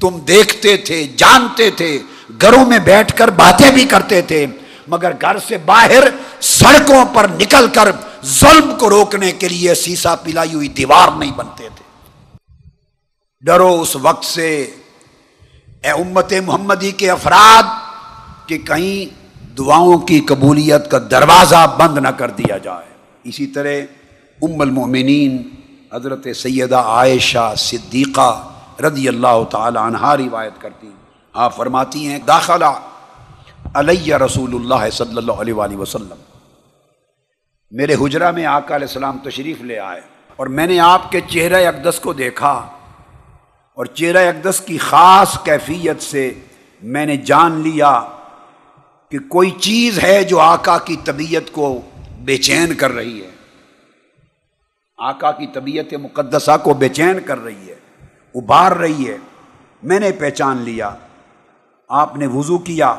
تم 0.00 0.18
دیکھتے 0.18 0.76
تھے، 0.76 1.06
جانتے 1.16 1.70
تھے، 1.70 1.98
گھروں 2.40 2.66
میں 2.66 2.78
بیٹھ 2.78 3.16
کر 3.16 3.30
باتیں 3.30 3.70
بھی 3.70 3.84
کرتے 3.84 4.22
تھے۔ 4.22 4.46
مگر 4.86 5.12
گھر 5.20 5.38
سے 5.38 5.58
باہر 5.58 6.04
سڑکوں 6.40 7.04
پر 7.14 7.26
نکل 7.40 7.68
کر 7.68 7.92
ظلم 8.24 8.76
کو 8.78 8.90
روکنے 8.90 9.32
کے 9.32 9.48
لیے 9.48 9.74
سیسا 9.74 10.16
پلائی 10.16 10.54
ہوئی 10.54 10.68
دیوار 10.68 11.08
نہیں 11.18 11.32
بنتے 11.32 11.68
تھے۔ 11.76 11.84
ڈرو 13.40 13.80
اس 13.80 13.96
وقت 13.96 14.24
سے۔ 14.24 14.70
اے 15.84 15.90
امت 15.90 16.32
محمدی 16.46 16.90
کے 16.90 17.10
افراد، 17.10 17.62
کہ 18.48 18.58
کہیں 18.58 19.28
دعاؤں 19.58 19.98
کی 19.98 20.20
قبولیت 20.20 20.90
کا 20.90 20.98
دروازہ 21.10 21.76
بند 21.78 21.98
نہ 21.98 22.08
کر 22.08 22.30
دیا 22.30 22.58
جائے۔ 22.58 22.86
اسی 23.24 23.46
طرح 23.46 23.74
ام 24.42 24.60
المومنین 24.60 25.42
حضرت 25.92 26.26
سیدہ 26.36 26.76
عائشہ 26.76 27.52
صدیقہ 27.56 28.48
رضی 28.82 29.08
اللہ 29.08 29.42
تعالی 29.50 29.78
عنہ 29.82 30.06
روایت 30.06 30.60
کرتی 30.60 30.86
آپ 30.86 31.38
ہاں، 31.38 31.48
فرماتی 31.48 32.06
ہیں، 32.06 32.18
داخلہ 32.18 32.64
علیہ 33.74 34.14
رسول 34.14 34.54
اللہ 34.54 34.90
صلی 34.92 35.16
اللہ 35.16 35.32
علیہ 35.32 35.54
وآلہ 35.54 35.76
وسلم۔ 35.76 36.16
میرے 37.70 37.94
حجرہ 37.94 38.30
میں 38.30 38.46
آقا 38.46 38.76
علیہ 38.76 38.86
السلام 38.86 39.18
تشریف 39.18 39.62
لے 39.62 39.78
آئے 39.78 40.00
اور 40.36 40.46
میں 40.46 40.66
نے 40.66 40.80
آپ 40.80 41.10
کے 41.12 41.20
چہرہ 41.20 41.66
اقدس 41.68 42.00
کو 42.00 42.12
دیکھا۔ 42.12 42.77
اور 43.78 43.86
چہرہ 43.86 44.28
اقدس 44.28 44.60
کی 44.60 44.78
خاص 44.78 45.38
کیفیت 45.44 46.02
سے 46.02 46.34
میں 46.82 47.06
نے 47.06 47.16
جان 47.16 47.60
لیا 47.60 48.00
کہ 49.10 49.18
کوئی 49.18 49.50
چیز 49.50 50.02
ہے 50.02 50.24
جو 50.24 50.40
آقا 50.40 50.78
کی 50.78 50.96
طبیعت 51.04 51.52
کو 51.52 51.80
بے 52.20 52.36
چین 52.36 52.74
کر 52.74 52.90
رہی 52.90 53.22
ہے۔ 53.22 53.30
آقا 54.98 55.32
کی 55.32 55.46
طبیعت 55.46 55.94
مقدسہ 55.94 56.56
کو 56.62 56.74
بے 56.74 56.88
چین 56.88 57.20
کر 57.20 57.38
رہی 57.38 57.68
ہے 57.68 57.74
ابار 58.34 58.72
رہی 58.72 59.08
ہے۔ 59.08 59.16
میں 59.82 60.00
نے 60.00 60.10
پہچان 60.12 60.56
لیا۔ 60.56 60.90
آپ 61.88 62.16
نے 62.16 62.26
وضو 62.26 62.58
کیا۔ 62.58 62.94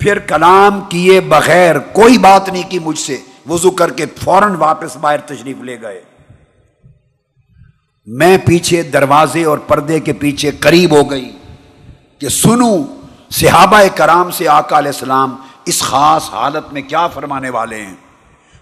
پھر 0.00 0.18
کلام 0.18 0.80
کیے 0.80 1.20
بغیر 1.20 1.78
کوئی 1.78 2.18
بات 2.18 2.48
نہیں 2.48 2.70
کی 2.70 2.78
مجھ 2.78 2.98
سے۔ 2.98 3.20
وضو 3.48 3.70
کر 3.70 3.92
کے 3.92 4.06
فوراً 4.24 4.56
واپس 4.56 4.96
باہر 4.96 5.20
تشریف 5.20 5.56
لے 5.60 5.80
گئے۔ 5.82 6.04
میں 8.06 8.38
پیچھے 8.38 8.82
دروازے 8.82 9.44
اور 9.44 9.58
پردے 9.58 10.00
کے 10.00 10.12
پیچھے 10.12 10.50
قریب 10.50 10.96
ہو 10.96 11.10
گئی 11.10 11.36
کہ 12.18 12.28
سنوں 12.28 12.84
صحابہ 13.30 13.80
کرام 13.94 14.30
سے 14.30 14.48
آقا 14.48 14.78
علیہ 14.78 14.90
السلام 14.94 15.36
اس 15.64 15.82
خاص 15.82 16.30
حالت 16.32 16.72
میں 16.72 16.82
کیا 16.82 17.06
فرمانے 17.06 17.50
والے 17.50 17.82
ہیں؟ 17.82 17.94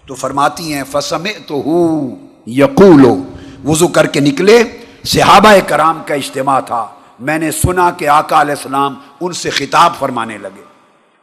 تو 0.07 0.15
فرماتی 0.15 0.73
ہیں 0.73 0.83
فسم 0.91 1.23
تو 1.47 1.55
ہوں 1.65 2.15
یقولو، 2.47 3.17
وضو 3.65 3.87
کر 3.87 4.05
کے 4.05 4.19
نکلے۔ 4.19 4.63
صحابہ 5.05 5.53
کرام 5.67 6.01
کا 6.05 6.13
اجتماع 6.13 6.59
تھا۔ 6.59 6.87
میں 7.19 7.37
نے 7.37 7.51
سنا 7.51 7.91
کہ 7.91 8.07
آقا 8.07 8.41
علیہ 8.41 8.55
السلام 8.57 8.93
ان 9.21 9.33
سے 9.33 9.49
خطاب 9.49 9.93
فرمانے 9.99 10.37
لگے۔ 10.37 10.63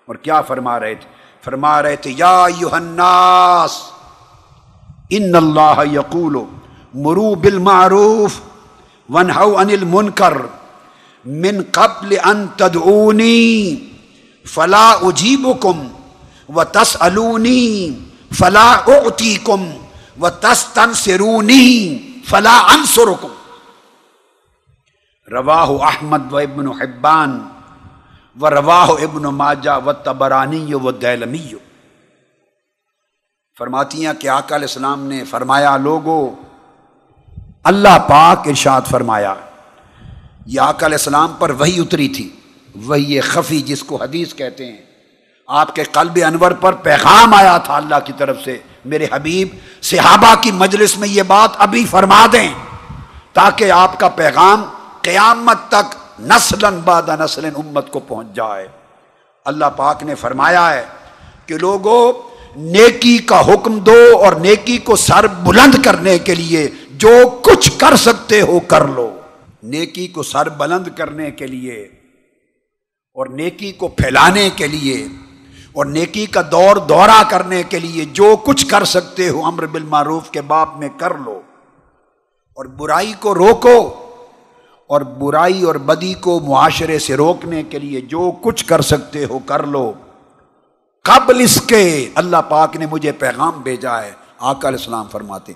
اور 0.07 0.14
کیا 0.14 0.41
فرما 0.41 0.81
رہے 0.81 0.95
تھے؟ 0.95 1.09
فرما 1.45 1.83
رہے 1.83 1.97
تھے، 1.97 2.12
یا 2.17 2.45
الناس، 2.73 3.81
ان 5.11 5.35
اللہ 5.35 5.83
یقول 5.93 6.37
مرو 6.94 7.34
بالمعروف 7.42 8.40
ونہو 9.08 9.56
عن 9.61 9.70
المنکر 9.70 10.37
من 11.25 11.62
قبل 11.72 12.16
ان 12.25 12.46
تدعونی 12.56 13.76
فلا 14.44 14.90
اجیبکم 15.08 15.87
وتسألونی 16.56 17.90
فلا 18.38 18.70
اعطیکم 18.94 19.70
وتستنصرونی 20.20 21.99
فلا 22.28 22.58
انصرکم 22.75 23.32
رواہ 25.28 25.70
احمد 25.87 26.32
و 26.32 26.38
ابن 26.38 26.66
حبان 26.80 27.40
و 28.40 28.50
رواہ 28.50 28.90
ابن 29.02 29.22
ماجہ 29.22 29.78
و 29.87 29.92
تبرانی 30.04 30.75
و 30.75 30.90
دہلمی. 30.90 31.54
فرماتی 33.58 34.06
ہیں 34.06 34.12
کہ 34.20 34.28
آقا 34.28 34.56
علیہ 34.56 34.64
السلام 34.64 35.00
نے 35.06 35.25
فرمایا، 35.30 35.76
لوگو 35.76 36.20
اللہ 37.64 37.99
پاک 38.09 38.49
ارشاد 38.49 38.81
فرمایا، 38.90 39.35
یہ 40.47 40.61
آقا 40.61 40.87
علیہ 40.87 40.95
السلام 40.95 41.33
پر 41.38 41.50
وہی 41.50 41.81
اتری 41.81 42.09
تھی۔ 42.09 42.28
وہی 42.75 43.21
خفی، 43.21 43.61
جس 43.61 43.83
کو 43.83 43.97
حدیث 43.97 44.35
کہتے 44.35 44.66
ہیں۔ 44.66 44.76
آپ 45.47 45.75
کے 45.75 45.85
قلب 45.85 46.19
انور 46.26 46.52
پر 46.52 46.73
پیغام 46.73 47.35
آیا 47.35 47.59
تھا 47.59 47.76
اللہ 47.76 47.95
کی 48.04 48.12
طرف 48.19 48.37
سے۔ 48.45 48.59
میرے 48.85 49.07
حبیب، 49.12 49.49
صحابہ 49.83 50.35
کی 50.40 50.52
مجلس 50.52 50.99
میں 50.99 51.09
یہ 51.09 51.23
بات 51.23 51.50
ابھی 51.59 51.87
فرما 51.90 52.26
دیں۔ 52.33 52.49
تاکہ 53.33 53.71
آپ 53.71 54.00
کا 54.00 54.09
پیغام 54.09 54.64
قیامت 55.02 55.59
تک 55.69 56.21
نسل 56.21 56.81
بعد 56.85 57.02
نسل 57.21 57.45
امت 57.45 57.90
کو 57.90 58.00
پہنچ 58.00 58.26
جائے۔ 58.35 58.69
اللہ 59.45 59.66
پاک 59.76 60.02
نے 60.02 60.14
فرمایا 60.14 60.75
ہے 60.75 60.85
کہ 61.47 61.59
لوگوں 61.59 62.12
نیکی 62.57 63.19
کا 63.19 63.40
حکم 63.40 63.78
دو 63.78 64.19
اور 64.25 64.33
نیکی 64.33 64.78
کو 64.78 64.97
سر 64.97 65.26
بلند 65.26 65.85
کرنے 65.85 66.19
کے 66.19 66.35
لیے 66.35 66.71
جو 67.02 67.28
کچھ 67.42 67.78
کر 67.78 67.97
سکتے 67.97 68.40
ہو 68.40 68.61
کر 68.61 68.88
لو۔ 68.88 69.21
نیکی 69.62 70.06
کو 70.06 70.23
سر 70.23 70.49
بلند 70.49 70.87
کرنے 70.97 71.30
کے 71.30 71.47
لیے 71.47 71.82
اور 73.14 73.26
نیکی 73.26 73.73
کو 73.73 73.88
پھیلانے 73.88 74.50
کے 74.50 74.66
لیے 74.66 75.06
اور 75.73 75.87
نیکی 75.87 76.26
کا 76.26 76.42
دور 76.42 76.76
دورہ 76.76 77.23
کرنے 77.30 77.62
کے 77.62 77.78
لیے 77.78 78.04
جو 78.04 78.37
کچھ 78.44 78.66
کر 78.66 78.85
سکتے 78.85 79.28
ہو 79.28 79.47
امر 79.47 79.66
بالمعروف 79.66 80.30
کے 80.30 80.40
باپ 80.40 80.76
میں 80.76 80.88
کر 80.97 81.18
لو۔ 81.18 81.40
اور 82.54 82.64
برائی 82.64 83.12
کو 83.21 83.35
روکو 83.35 84.11
اور 84.87 85.00
برائی 85.00 85.62
اور 85.62 85.75
بدی 85.75 86.14
کو 86.14 86.40
معاشرے 86.40 86.99
سے 86.99 87.14
روکنے 87.14 87.62
کے 87.62 87.78
لیے 87.78 88.00
جو 88.00 88.32
کچھ 88.42 88.64
کر 88.64 88.80
سکتے 88.80 89.25
ہو 89.25 89.38
کر 89.38 89.62
لو۔ 89.62 89.92
قبل 91.04 91.40
اس 91.40 91.61
کے 91.61 92.09
اللہ 92.14 92.42
پاک 92.49 92.76
نے 92.76 92.87
مجھے 92.87 93.12
پیغام 93.12 93.61
بھیجا 93.62 94.02
ہے۔ 94.02 94.12
آقا 94.38 94.68
علیہ 94.68 94.78
السلام 94.78 95.06
فرماتے 95.12 95.52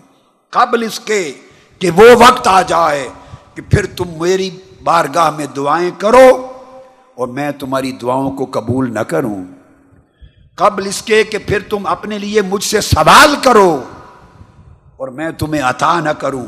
قبل 0.51 0.83
اس 0.83 1.01
کے 1.01 1.33
کہ 1.79 1.91
وہ 1.91 2.05
وقت 2.19 2.47
آ 2.47 2.63
جائے 2.63 3.09
کہ 3.55 3.63
پھر 3.71 3.87
تم 3.87 4.05
میری 4.19 4.51
بارگاہ 4.85 5.31
میں 5.31 5.47
دعائیں 5.47 5.91
کرو 5.99 6.53
اور 7.15 7.29
میں 7.29 7.51
تمہاری 7.51 7.93
دعاؤں 7.93 8.31
کو 8.31 8.47
قبول 8.51 8.95
نہ 8.95 9.01
کروں۔ 9.01 9.45
قبل 10.55 10.87
اس 10.87 11.03
کے 11.03 11.25
کہ 11.25 11.39
پھر 11.39 11.59
تم 11.71 11.87
اپنے 11.87 12.19
لیے 12.19 12.43
مجھ 12.43 12.65
سے 12.65 12.81
سوال 12.81 13.37
کرو 13.43 13.85
اور 14.97 15.09
میں 15.09 15.31
تمہیں 15.31 15.63
عطا 15.63 16.01
نہ 16.01 16.11
کروں۔ 16.11 16.47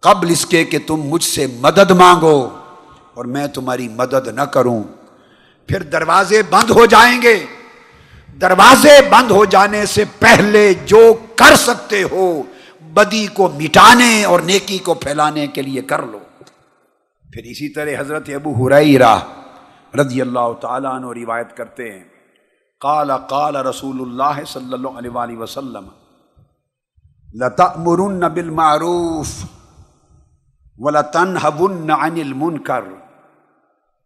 قبل 0.00 0.30
اس 0.30 0.46
کے 0.46 0.64
کہ 0.64 0.78
تم 0.86 0.96
مجھ 0.96 1.24
سے 1.24 1.46
مدد 1.60 1.90
مانگو 1.90 2.48
اور 3.14 3.24
میں 3.24 3.46
تمہاری 3.46 3.88
مدد 3.88 4.28
نہ 4.28 4.42
کروں۔ 4.42 4.82
پھر 5.68 5.82
دروازے 5.82 6.42
بند 6.50 6.70
ہو 6.70 6.86
جائیں 6.86 7.22
گے۔ 7.22 7.46
دروازے 8.40 9.00
بند 9.08 9.30
ہو 9.30 9.44
جانے 9.44 9.86
سے 9.86 10.04
پہلے 10.18 10.74
جو 10.74 11.14
کر 11.36 11.56
سکتے 11.56 12.02
ہو 12.02 12.42
بدی 12.96 13.26
کو 13.26 13.48
مٹانے 13.48 14.24
اور 14.24 14.40
نیکی 14.40 14.78
کو 14.78 14.94
پھیلانے 14.94 15.46
کے 15.46 15.62
لیے 15.62 15.82
کر 15.82 16.02
لو۔ 16.02 16.18
پھر 17.32 17.42
اسی 17.44 17.68
طرح 17.68 17.90
حضرت 17.98 18.30
ابو 18.34 18.66
ہرائی 18.66 18.98
راہ 18.98 19.20
رضی 19.96 20.20
اللہ 20.20 20.52
تعالیٰ 20.60 20.94
عنہ 20.94 21.06
روایت 21.06 21.56
کرتے 21.56 21.92
ہیں۔ 21.92 22.04
قال 22.80 23.10
قال 23.28 23.56
رسول 23.56 24.00
اللہ 24.00 24.44
صلی 24.44 24.72
اللہ 24.72 24.88
علیہ 24.88 25.10
وآلہ 25.10 25.38
وسلم، 25.38 25.88
لتأمرن 27.34 28.20
بالمعروف 28.20 29.44
وَلَتَنْهَبُنَّ 30.78 31.92
عَنِ 31.92 32.20
الْمُنْكَرِ 32.20 32.84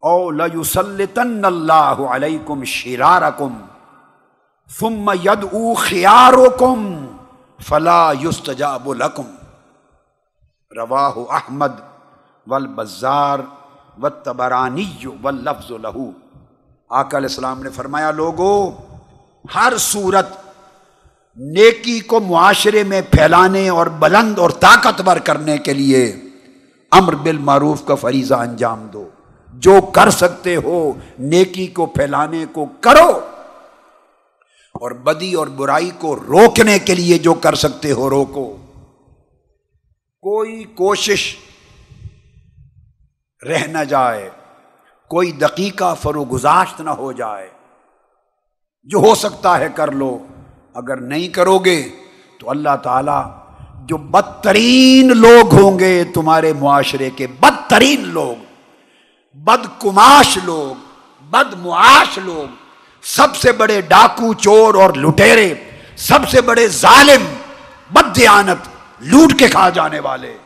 او 0.03 0.31
لَيُسَلِّتَنَّ 0.31 1.47
اللَّهُ 1.47 2.07
عَلَيْكُمْ 2.07 2.65
شِرَارَكُمْ 2.65 3.53
ثُمَّ 4.79 5.15
يَدْعُوا 5.15 5.75
خِيَارُكُمْ 5.75 7.07
فَلَا 7.63 8.13
يُسْتَجَابُ 8.25 8.95
لَكُمْ 8.95 9.25
رواہ 10.77 11.13
احمد 11.31 11.73
ول 12.47 12.67
بزار 12.67 13.39
و 14.03 14.09
تبرانی 14.09 15.07
و 15.25 15.31
لفظ 15.31 15.71
لہو 15.71 16.11
آقا 16.91 17.19
علیہ 17.19 17.29
السلام 17.29 17.63
نے 17.63 17.71
فرمایا، 17.71 18.11
لوگو، 18.11 18.71
ہر 19.55 19.73
صورت 19.79 20.27
نیکی 21.37 22.01
کو 22.01 22.21
معاشرے 22.21 22.85
میں 22.85 23.03
پھیلانے 23.11 23.69
اور 23.69 23.87
بلند 23.87 24.39
اور 24.39 24.51
طاقتور 24.51 25.17
کرنے 25.17 25.59
کے 25.59 25.73
لیے 25.73 26.17
امر 26.91 27.15
بالمعروف 27.15 27.85
کا 27.85 27.95
فریضہ 27.95 28.35
انجام 28.35 28.87
دو۔ 28.93 29.09
جو 29.53 29.81
کر 29.81 30.11
سکتے 30.11 30.57
ہو، 30.57 30.93
نیکی 31.19 31.67
کو 31.67 31.87
پھیلانے 31.87 32.45
کو 32.53 32.67
کرو۔ 32.81 33.21
اور 34.75 34.91
بدی 34.91 35.35
اور 35.35 35.47
برائی 35.47 35.91
کو 35.99 36.17
روکنے 36.17 36.79
کے 36.79 36.95
لیے 36.95 37.19
جو 37.19 37.35
کر 37.35 37.55
سکتے 37.55 37.93
ہو 37.93 38.11
روکو۔ 38.11 38.57
کوئی 40.23 40.65
کوشش 40.65 41.37
رہ 43.49 43.67
نہ 43.67 43.85
جائے، 43.85 44.31
کوئی 45.09 45.33
دقیقہ 45.33 45.95
فرو 45.95 46.25
گزاشت 46.25 46.81
نہ 46.81 46.91
ہو 46.91 47.13
جائے۔ 47.13 47.51
جو 48.83 48.99
ہو 48.99 49.15
سکتا 49.15 49.59
ہے 49.59 49.69
کر 49.75 49.93
لو، 49.93 50.27
اگر 50.75 50.97
نہیں 50.97 51.29
کرو 51.29 51.59
گے 51.59 51.89
تو 52.41 52.51
اللہ 52.51 52.77
تعالی 52.83 53.21
جو 53.87 53.97
بدترین 53.97 55.17
لوگ 55.17 55.55
ہوں 55.55 55.79
گے، 55.79 56.05
تمہارے 56.05 56.53
معاشرے 56.53 57.11
کے 57.11 57.27
بدترین 57.27 58.09
لوگ 58.09 58.45
بد 59.35 59.81
کماش 59.81 60.39
لوگ 60.45 60.81
بد 61.31 61.55
معاش 61.59 62.19
لوگ 62.19 62.60
سب 63.03 63.37
سے 63.37 63.53
بڑے 63.53 63.81
ڈاکو 63.81 64.35
چور 64.35 64.75
اور 64.75 64.95
لٹیرے، 64.95 65.55
سب 65.97 66.29
سے 66.29 66.41
بڑے 66.41 66.69
ظالم 66.69 67.25
بد 67.91 68.17
دیانت 68.17 68.69
لوٹ 69.01 69.39
کے 69.39 69.49
کھا 69.49 69.69
جانے 69.69 70.01
والے۔ 70.01 70.39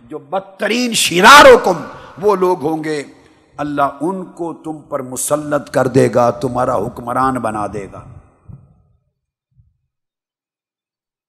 جو 0.00 0.18
بدترین 0.18 0.94
شیرار 0.94 1.44
کم، 1.64 1.82
وہ 2.22 2.36
لوگ 2.36 2.62
ہوں 2.62 2.84
گے۔ 2.84 3.02
اللہ 3.56 3.82
ان 4.00 4.24
کو 4.24 4.54
تم 4.54 4.80
پر 4.80 5.02
مسلط 5.02 5.70
کر 5.70 5.86
دے 5.86 6.08
گا، 6.14 6.30
تمہارا 6.30 6.76
حکمران 6.76 7.34
بنا 7.34 7.66
دے 7.72 7.86
گا۔ 7.92 8.04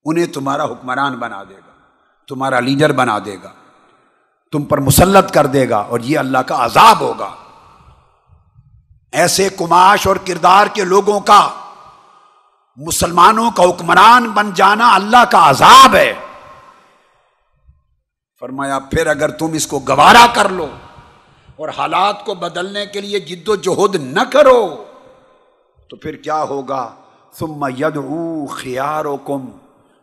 انہیں 0.06 0.26
تمہارا 0.26 0.64
حکمران 0.64 1.14
بنا 1.14 1.44
دے 1.44 1.56
گا، 1.56 1.72
تمہارا 2.28 2.60
لیڈر 2.60 2.92
بنا 2.92 3.20
دے 3.26 3.36
گا، 3.44 3.50
تم 4.52 4.64
پر 4.64 4.78
مسلط 4.78 5.32
کر 5.32 5.46
دے 5.46 5.70
گا 5.70 5.78
اور 5.78 6.00
یہ 6.00 6.20
اللہ 6.20 6.38
کا 6.38 6.66
عذاب 6.66 7.02
ہوگا۔ 7.02 7.43
ایسے 9.14 9.50
کماش 9.50 10.08
اور 10.08 10.16
کردار 10.16 10.68
کے 10.68 10.84
لوگوں 10.84 11.20
کا، 11.20 11.50
مسلمانوں 12.78 13.52
کا 13.52 13.64
حکمران 13.64 14.30
بن 14.30 14.50
جانا 14.54 14.94
اللہ 14.96 15.24
کا 15.32 15.50
عذاب 15.50 15.96
ہے۔ 15.96 16.14
فرمایا، 18.40 18.80
پھر 18.80 19.08
اگر 19.08 19.30
تم 19.30 19.54
اس 19.54 19.68
کو 19.68 19.80
گوارا 19.80 20.26
کر 20.34 20.50
لو 20.50 20.68
اور 21.56 21.70
حالات 21.70 22.26
کو 22.26 22.34
بدلنے 22.34 22.86
کے 22.86 23.02
لیے 23.02 23.20
جد 23.20 23.50
و 23.50 23.56
جہد 23.56 23.96
نہ 23.96 24.24
کرو، 24.32 24.84
تو 25.90 25.98
پھر 25.98 26.16
کیا 26.16 26.42
ہوگا؟ 26.44 26.90
ثم 27.40 27.66
یدعو 27.78 28.46
خیارکم، 28.46 29.46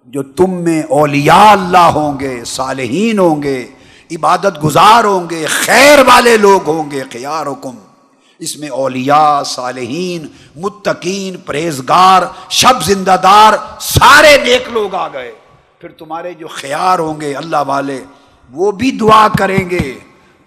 جو 0.06 0.22
تم 0.22 0.50
میں 0.50 0.82
اولیاء 0.82 1.50
اللہ 1.50 1.92
ہوں 1.94 2.20
گے، 2.20 2.44
صالحین 2.44 3.18
ہوں 3.18 3.42
گے، 3.42 3.66
عبادت 4.10 4.64
گزار 4.64 5.04
ہوں 5.04 5.30
گے، 5.30 5.46
خیر 5.46 5.98
والے 6.06 6.36
لوگ 6.36 6.68
ہوں 6.68 6.90
گے، 6.90 7.02
خیارکم۔ 7.12 7.76
اس 8.40 8.56
میں 8.56 8.68
اولیاء، 8.68 9.42
صالحین، 9.42 10.26
متقین، 10.56 11.37
پرہیزگار، 11.37 12.23
شب 12.50 12.82
زندہ 12.82 13.16
دار، 13.23 13.52
سارے 13.80 14.37
نیک 14.44 14.68
لوگ 14.68 14.94
آ 14.94 15.09
گئے۔ 15.09 15.32
پھر 15.78 15.88
تمہارے 15.88 16.35
جو 16.35 16.47
خیار 16.47 16.99
ہوں 16.99 17.20
گے 17.20 17.35
اللہ 17.35 17.56
والے، 17.66 18.04
وہ 18.50 18.73
بھی 18.73 18.90
دعا 18.90 19.28
کریں 19.38 19.70
گے 19.70 19.99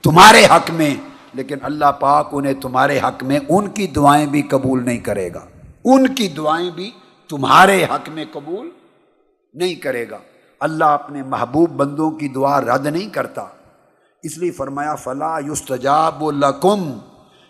تمہارے 0.03 0.45
حق 0.45 0.71
میں۔ 0.71 0.95
لیکن 1.33 1.55
اللہ 1.61 1.91
پاک 1.99 2.29
انہیں 2.31 2.53
تمہارے 2.53 2.99
حق 2.99 3.23
میں 3.23 3.39
ان 3.49 3.67
کی 3.67 3.87
دعائیں 3.87 4.25
بھی 4.25 4.41
قبول 4.41 4.85
نہیں 4.85 4.97
کرے 4.97 5.33
گا۔ 5.33 5.45
ان 5.85 6.15
کی 6.15 6.27
دعائیں 6.27 6.71
بھی 6.71 6.91
تمہارے 7.29 7.83
حق 7.83 8.09
میں 8.09 8.25
قبول 8.33 8.69
نہیں 9.53 9.75
کرے 9.75 10.09
گا۔ 10.09 10.17
اللہ 10.59 10.85
اپنے 10.85 11.23
محبوب 11.23 11.69
بندوں 11.69 12.11
کی 12.11 12.27
دعا 12.27 12.61
رد 12.61 12.85
نہیں 12.85 13.09
کرتا۔ 13.09 13.45
اس 14.23 14.37
لیے 14.37 14.51
فرمایا 14.51 14.95
فلاں 14.95 15.41
یستجاب 15.41 16.25
الکم 16.25 16.99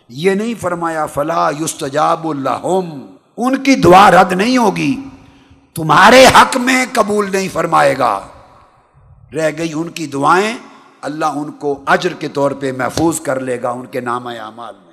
یہ 0.08 0.30
نہیں 0.30 0.54
فرمایا، 0.60 1.06
فلا 1.06 1.50
یستجاب 1.60 2.28
الحم 2.28 3.14
ان 3.36 3.62
کی 3.62 3.74
دعا 3.74 4.10
رد 4.10 4.32
نہیں 4.32 4.58
ہوگی۔ 4.58 4.96
تمہارے 5.74 6.26
حق 6.26 6.56
میں 6.56 6.86
قبول 6.92 7.32
نہیں 7.32 7.48
فرمائے 7.52 7.98
گا۔ 7.98 8.28
رہ 9.34 9.50
گئی 9.58 9.72
ان 9.72 9.88
کی 9.88 10.06
دعائیں۔ 10.06 10.58
اللہ 11.00 11.24
ان 11.24 11.52
کو 11.52 11.82
اجر 11.86 12.12
کے 12.12 12.28
طور 12.28 12.50
پہ 12.50 12.72
محفوظ 12.72 13.20
کر 13.20 13.40
لے 13.40 13.62
گا 13.62 13.70
ان 13.70 13.86
کے 13.86 14.00
نام 14.00 14.26
اعمال 14.26 14.74
میں۔ 14.84 14.92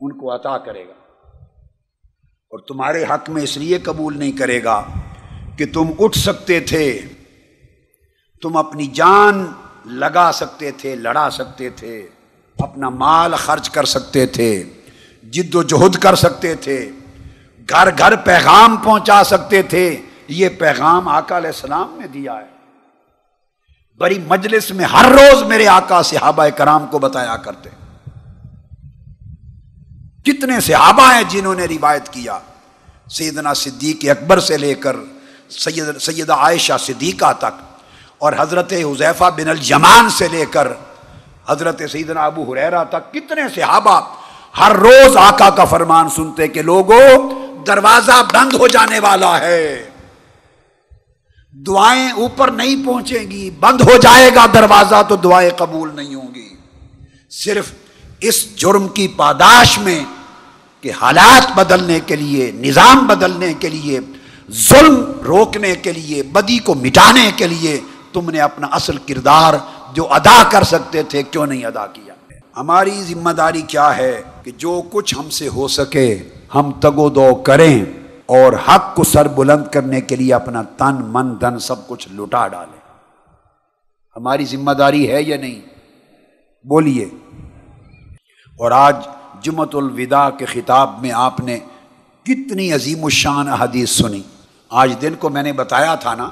ان 0.00 0.18
کو 0.18 0.34
عطا 0.34 0.58
کرے 0.58 0.84
گا۔ 0.88 0.92
اور 2.50 2.58
تمہارے 2.58 3.04
حق 3.04 3.30
میں 3.30 3.42
اس 3.42 3.56
لیے 3.56 3.78
قبول 3.78 4.18
نہیں 4.18 4.32
کرے 4.32 4.64
گا 4.64 4.82
کہ 5.56 5.64
تم 5.72 5.86
اٹھ 5.98 6.18
سکتے 6.18 6.60
تھے۔ 6.60 7.00
تم 8.42 8.56
اپنی 8.56 8.86
جان 8.86 9.46
لگا 9.84 10.30
سکتے 10.34 10.70
تھے، 10.70 10.94
لڑا 10.94 11.30
سکتے 11.30 11.70
تھے۔ 11.70 12.08
اپنا 12.58 12.88
مال 12.88 13.34
خرچ 13.34 13.70
کر 13.70 13.84
سکتے 13.84 14.26
تھے، 14.26 14.64
جد 15.22 15.54
و 15.54 15.62
جہد 15.62 15.96
کر 15.96 16.14
سکتے 16.14 16.54
تھے، 16.54 16.90
گھر 17.70 17.88
گھر 17.98 18.16
پیغام 18.16 18.76
پہنچا 18.76 19.24
سکتے 19.24 19.62
تھے۔ 19.62 20.02
یہ 20.28 20.48
پیغام 20.48 21.08
آقا 21.08 21.36
علیہ 21.36 21.48
السلام 21.48 21.98
نے 22.00 22.06
دیا 22.06 22.32
ہے۔ 22.32 22.56
بڑی 23.98 24.18
مجلس 24.26 24.70
میں 24.70 24.84
ہر 24.84 25.06
روز 25.12 25.42
میرے 25.42 25.68
آقا 25.68 26.02
صحابہ 26.02 26.46
کرام 26.46 26.86
کو 26.86 26.98
بتایا 26.98 27.36
کرتے۔ 27.36 27.70
کتنے 30.24 30.60
صحابہ 30.60 31.14
ہیں 31.14 31.22
جنہوں 31.28 31.54
نے 31.54 31.64
روایت 31.64 32.08
کیا۔ 32.08 32.38
سیدنا 33.10 33.54
صدیق 33.54 34.04
اکبر 34.10 34.40
سے 34.40 34.58
لے 34.58 34.74
کر 34.74 34.96
سید، 35.50 35.98
سیدہ 36.00 36.32
عائشہ 36.32 36.72
صدیقہ 36.80 37.32
تک 37.38 37.84
اور 38.18 38.32
حضرت 38.38 38.72
حذیفہ 38.72 39.24
بن 39.36 39.48
الجمان 39.48 40.10
سے 40.10 40.28
لے 40.28 40.44
کر 40.50 40.68
حضرت 41.48 41.82
سیدنا 41.92 42.20
ابو 42.20 42.52
حریرا 42.52 42.84
تک 42.84 43.12
کتنے 43.12 43.42
صحابہ 43.54 44.00
ہر 44.58 44.76
روز 44.76 45.16
آقا 45.16 45.50
کا 45.50 45.64
فرمان 45.64 46.08
سنتے 46.08 46.48
کہ 46.48 46.62
لوگوں 46.62 47.00
دروازہ 47.66 48.22
بند 48.32 48.54
ہو 48.54 48.66
جانے 48.66 48.98
والا 48.98 49.40
ہے۔ 49.40 49.90
دعائیں 51.52 52.10
اوپر 52.10 52.50
نہیں 52.50 52.86
پہنچیں 52.86 53.30
گی، 53.30 53.50
بند 53.50 53.80
ہو 53.80 53.96
جائے 53.96 54.30
گا 54.34 54.46
دروازہ 54.54 55.02
تو 55.08 55.16
دعائیں 55.16 55.50
قبول 55.56 55.96
نہیں 55.96 56.14
ہوں 56.14 56.34
گی۔ 56.34 56.48
صرف 57.30 57.72
اس 58.20 58.56
جرم 58.56 58.88
کی 58.88 59.08
پاداش 59.08 59.78
میں 59.78 60.04
کہ 60.80 60.92
حالات 61.02 61.56
بدلنے 61.56 62.00
کے 62.00 62.16
لیے، 62.16 62.50
نظام 62.50 63.06
بدلنے 63.06 63.54
کے 63.54 63.68
لیے، 63.68 64.00
ظلم 64.52 65.02
روکنے 65.26 65.74
کے 65.74 65.92
لیے، 65.92 66.22
بدی 66.22 66.58
کو 66.58 66.74
مٹانے 66.74 67.30
کے 67.36 67.46
لیے 67.46 67.80
تم 68.12 68.30
نے 68.30 68.40
اپنا 68.40 68.66
اصل 68.72 68.96
کردار 68.96 69.54
جو 69.96 70.12
ادا 70.12 70.42
کر 70.50 70.62
سکتے 70.62 71.02
تھے، 71.02 71.22
کیوں 71.22 71.46
نہیں 71.46 71.64
ادا 71.64 71.86
کیا؟ 71.86 72.14
ہماری 72.56 72.90
ذمہ 72.90 73.30
داری 73.30 73.62
کیا 73.62 73.96
ہے 73.96 74.22
کہ 74.42 74.50
جو 74.50 74.82
کچھ 74.90 75.14
ہم 75.18 75.30
سے 75.30 75.48
ہو 75.48 75.68
سکے، 75.68 76.18
ہم 76.54 76.72
تگو 76.80 77.08
دو 77.08 77.34
کریں 77.34 77.84
اور 78.26 78.52
حق 78.52 78.94
کو 78.94 79.04
سر 79.04 79.28
بلند 79.28 79.64
کرنے 79.72 80.00
کے 80.00 80.16
لیے 80.16 80.34
اپنا 80.34 80.62
تن، 80.62 80.94
من 81.00 81.40
دن 81.40 81.58
سب 81.58 81.88
کچھ 81.88 82.08
لٹا 82.12 82.48
ڈالیں۔ 82.48 82.80
ہماری 84.16 84.44
ذمہ 84.44 84.70
داری 84.70 85.12
ہے 85.12 85.22
یا 85.22 85.36
نہیں؟ 85.36 85.60
بولیے۔ 86.66 87.08
اور 88.58 88.70
آج 88.70 88.96
جمت 89.40 89.74
الوداع 89.74 90.30
کے 90.30 90.44
خطاب 90.44 91.00
میں 91.00 91.10
آپ 91.12 91.40
نے 91.40 91.58
کتنی 92.22 92.72
عظیم 92.72 93.04
الشان 93.04 93.48
حدیث 93.48 93.90
سنی۔ 93.90 94.22
آج 94.68 94.94
دن 95.02 95.14
کو 95.18 95.28
میں 95.28 95.42
نے 95.42 95.52
بتایا 95.52 95.94
تھا 95.94 96.14
نا 96.14 96.30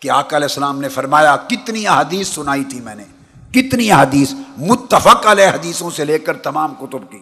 کہ 0.00 0.10
آقا 0.10 0.36
علیہ 0.36 0.46
السلام 0.46 0.80
نے 0.80 0.88
فرمایا، 0.88 1.36
کتنی 1.48 1.86
حدیث 1.86 2.28
سنائی 2.28 2.64
تھی 2.64 2.80
میں 2.80 2.94
نے، 2.94 3.04
کتنی 3.52 3.90
حدیث 3.92 4.32
متفق 4.58 5.26
علیہ 5.26 5.46
حدیثوں 5.46 5.90
سے 5.90 6.04
لے 6.04 6.18
کر 6.18 6.36
تمام 6.42 6.74
کتب 6.74 7.10
کی، 7.10 7.20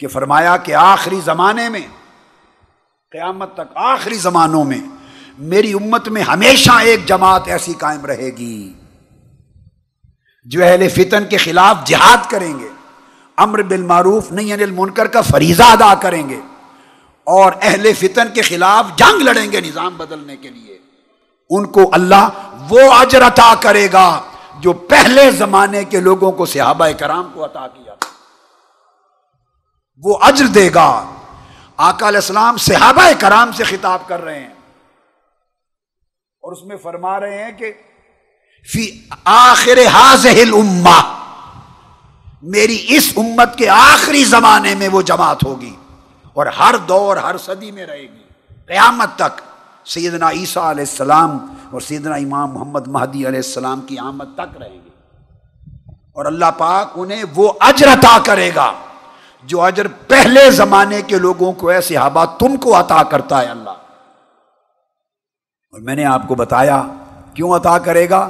کہ 0.00 0.08
فرمایا 0.08 0.56
کہ 0.56 0.74
آخری 0.74 1.20
زمانے 1.24 1.68
میں، 1.68 1.86
قیامت 3.12 3.54
تک 3.54 3.76
آخری 3.84 4.18
زمانوں 4.18 4.64
میں، 4.64 4.80
میری 5.52 5.72
امت 5.72 6.08
میں 6.08 6.22
ہمیشہ 6.24 6.72
ایک 6.82 7.06
جماعت 7.08 7.48
ایسی 7.48 7.72
قائم 7.78 8.04
رہے 8.06 8.30
گی، 8.38 8.72
جو 10.46 10.64
اہل 10.64 10.88
فتن 10.88 11.24
کے 11.30 11.36
خلاف 11.36 11.86
جہاد 11.86 12.30
کریں 12.30 12.58
گے، 12.58 12.68
امر 13.38 13.62
بالمعروف 13.62 14.30
نہیں 14.32 14.52
انل 14.52 14.70
منکر 14.70 15.06
کا 15.06 15.20
فریضہ 15.22 15.62
ادا 15.72 15.92
کریں 16.00 16.28
گے، 16.28 16.40
اور 17.26 17.52
اہل 17.62 17.92
فتن 17.98 18.32
کے 18.34 18.42
خلاف 18.42 18.98
جنگ 18.98 19.22
لڑیں 19.22 19.50
گے 19.52 19.60
نظام 19.60 19.96
بدلنے 19.96 20.36
کے 20.36 20.48
لیے۔ 20.48 20.69
ان 21.50 21.66
کو 21.66 21.90
اللہ 21.92 22.28
وہ 22.68 22.92
اجر 22.92 23.26
عطا 23.26 23.54
کرے 23.60 23.92
گا 23.92 24.20
جو 24.58 24.72
پہلے 24.72 25.30
زمانے 25.30 25.84
کے 25.84 26.00
لوگوں 26.00 26.32
کو 26.32 26.46
صحابہ 26.46 26.88
کرام 26.98 27.30
کو 27.34 27.44
عطا 27.44 27.68
کیا 27.68 27.94
تھا 27.94 28.08
وہ 30.02 30.18
اجر 30.20 30.46
دے 30.46 30.70
گا۔ 30.74 31.10
آقا 31.76 32.08
علیہ 32.08 32.18
السلام 32.18 32.56
صحابہ 32.56 33.02
کرام 33.18 33.52
سے 33.52 33.64
خطاب 33.64 33.98
کر 34.06 34.20
رہے 34.20 34.40
ہیں 34.40 34.54
اور 36.42 36.52
اس 36.52 36.62
میں 36.62 36.76
فرما 36.76 37.20
رہے 37.20 37.44
ہیں 37.44 37.52
کہ 37.52 37.72
فی 38.72 39.00
آخر 39.24 39.78
حاضل 39.92 40.52
اما 40.54 41.00
میری 42.42 42.84
اس 42.88 43.12
امت 43.16 43.58
کے 43.58 43.68
آخری 43.68 44.24
زمانے 44.24 44.74
میں 44.74 44.88
وہ 44.88 45.02
جماعت 45.02 45.44
ہوگی 45.44 45.76
اور 46.32 46.46
ہر 46.46 46.76
دور 46.76 47.16
ہر 47.16 47.38
صدی 47.38 47.70
میں 47.70 47.86
رہے 47.86 48.02
گی۔ 48.02 48.22
قیامت 48.66 49.08
تک 49.16 49.40
سیدنا 49.84 50.30
عیسیٰ 50.30 50.62
علیہ 50.62 50.84
السلام 50.88 51.54
اور 51.70 51.80
سیدنا 51.80 52.14
امام 52.14 52.50
محمد 52.50 52.88
مہدی 52.88 53.18
علیہ 53.18 53.38
السلام 53.38 53.80
کی 53.80 53.98
آمد 53.98 54.24
تک 54.34 54.56
رہے 54.56 54.72
گی۔ 54.72 54.90
اور 56.12 56.24
اللہ 56.24 56.44
پاک 56.58 56.88
انہیں 56.94 57.24
وہ 57.34 57.52
اجر 57.60 57.88
عطا 57.88 58.18
کرے 58.26 58.50
گا 58.54 58.72
جو 59.42 59.62
اجر 59.62 59.86
پہلے 60.08 60.50
زمانے 60.50 61.02
کے 61.02 61.18
لوگوں 61.18 61.52
کو 61.52 61.68
ایسے 61.68 61.94
صحابہ 61.94 62.24
تم 62.24 62.56
کو 62.56 62.80
عطا 62.80 63.02
کرتا 63.02 63.40
ہے 63.40 63.46
اللہ۔ 63.46 63.70
اور 65.70 65.80
میں 65.80 65.94
نے 65.94 66.04
آپ 66.04 66.22
کو 66.28 66.34
بتایا 66.34 66.82
کیوں 67.34 67.56
عطا 67.56 67.78
کرے 67.78 68.10
گا 68.10 68.28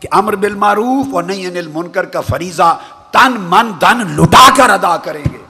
کہ 0.00 0.08
امر 0.12 0.36
بالمعروف 0.36 1.06
اور 1.12 1.22
نہیں 1.22 1.46
انل 1.46 1.70
منکر 1.74 2.04
کا 2.04 2.20
فریضہ 2.20 2.78
تن 3.10 3.32
من 3.40 3.72
دن 3.80 4.22
لٹا 4.22 4.48
کر 4.56 4.70
ادا 4.70 4.96
کریں 4.96 5.24
گے۔ 5.32 5.45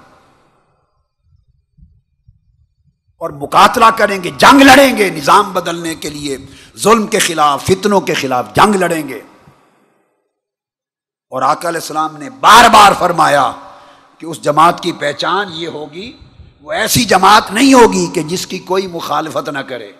اور 3.18 3.30
مقاتلہ 3.30 3.84
کریں 3.96 4.24
گے، 4.24 4.30
جنگ 4.30 4.62
لڑیں 4.62 4.96
گے، 4.96 5.10
نظام 5.10 5.52
بدلنے 5.52 5.94
کے 5.94 6.10
لیے، 6.10 6.36
ظلم 6.76 7.06
کے 7.06 7.18
خلاف، 7.18 7.64
فتنوں 7.64 8.00
کے 8.00 8.14
خلاف 8.14 8.54
جنگ 8.54 8.74
لڑیں 8.74 9.08
گے۔ 9.08 9.20
اور 11.30 11.42
آقا 11.42 11.68
علیہ 11.68 11.80
السلام 11.80 12.16
نے 12.16 12.30
بار 12.30 12.68
بار 12.68 12.92
فرمایا 12.98 13.52
کہ 14.18 14.26
اس 14.26 14.42
جماعت 14.42 14.80
کی 14.80 14.92
پہچان 14.92 15.48
یہ 15.50 15.68
ہوگی، 15.68 16.16
وہ 16.60 16.72
ایسی 16.72 17.04
جماعت 17.04 17.50
نہیں 17.50 17.74
ہوگی 17.74 18.06
کہ 18.14 18.22
جس 18.22 18.46
کی 18.46 18.58
کوئی 18.58 18.86
مخالفت 18.86 19.48
نہ 19.48 19.58
کرے۔ 19.58 19.92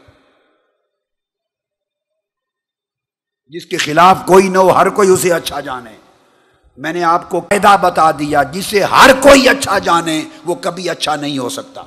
جس 3.48 3.66
کے 3.66 3.76
خلاف 3.76 4.18
کوئی 4.26 4.48
نہ 4.48 4.59
ہو، 4.59 4.72
ہر 4.72 4.88
کوئی 4.88 5.09
اسے 5.09 5.33
اچھا 5.33 5.61
جانے۔ 5.61 5.96
میں 6.76 6.92
نے 6.92 7.05
آپ 7.05 7.31
کو 7.31 7.40
قیدا 7.40 7.76
بتا 7.76 8.11
دیا، 8.11 8.42
جسے 8.42 8.83
ہر 8.83 9.11
کوئی 9.22 9.48
اچھا 9.48 9.79
جانے، 9.79 10.22
وہ 10.44 10.55
کبھی 10.55 10.90
اچھا 10.90 11.16
نہیں 11.16 11.38
ہو 11.38 11.48
سکتا۔ 11.48 11.83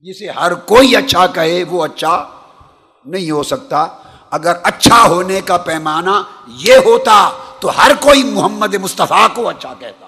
جسے 0.00 0.30
ہر 0.30 0.54
کوئی 0.54 0.96
اچھا 0.96 1.26
کہے 1.26 1.64
وہ 1.68 1.84
اچھا 1.84 2.24
نہیں 3.04 3.30
ہو 3.30 3.42
سکتا۔ 3.42 3.86
اگر 4.30 4.52
اچھا 4.62 5.02
ہونے 5.02 5.40
کا 5.40 5.56
پیمانہ 5.56 6.10
یہ 6.46 6.74
ہوتا 6.74 7.30
تو 7.60 7.70
ہر 7.76 7.90
کوئی 8.00 8.22
محمد 8.22 8.74
مصطفیٰ 8.74 9.26
کو 9.34 9.48
اچھا 9.48 9.74
کہتا۔ 9.78 10.06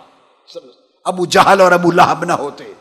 ابو 1.05 1.27
جہل 1.27 1.61
اور 1.61 1.73
ابو 1.73 1.91
لہب 1.91 2.25
نہ 2.25 2.33
ہوتے۔ 2.33 2.73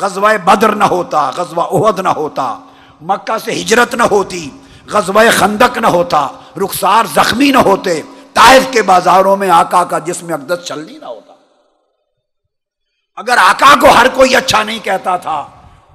غزوہ 0.00 0.36
بدر 0.44 0.74
نہ 0.74 0.84
ہوتا، 0.84 1.30
غزوہ 1.36 1.62
عہد 1.62 1.98
نہ 1.98 2.08
ہوتا۔ 2.08 2.58
مکہ 3.00 3.38
سے 3.44 3.52
ہجرت 3.52 3.94
نہ 3.94 4.02
ہوتی، 4.02 4.50
غزوہ 4.86 5.22
خندق 5.38 5.78
نہ 5.78 5.86
ہوتا۔ 5.86 6.28
رخسار 6.64 7.04
زخمی 7.14 7.50
نہ 7.50 7.58
ہوتے۔ 7.58 8.02
طائف 8.32 8.62
کے 8.70 8.82
بازاروں 8.82 9.36
میں 9.36 9.50
آقا 9.50 9.84
کا 9.84 9.98
جسم 9.98 10.34
اقدس 10.34 10.64
چلنی 10.64 10.98
نہ 10.98 11.04
ہوتا۔ 11.04 11.34
اگر 13.16 13.36
آقا 13.38 13.74
کو 13.80 13.88
ہر 13.90 14.06
کوئی 14.14 14.36
اچھا 14.36 14.62
نہیں 14.62 14.78
کہتا 14.78 15.16
تھا 15.16 15.48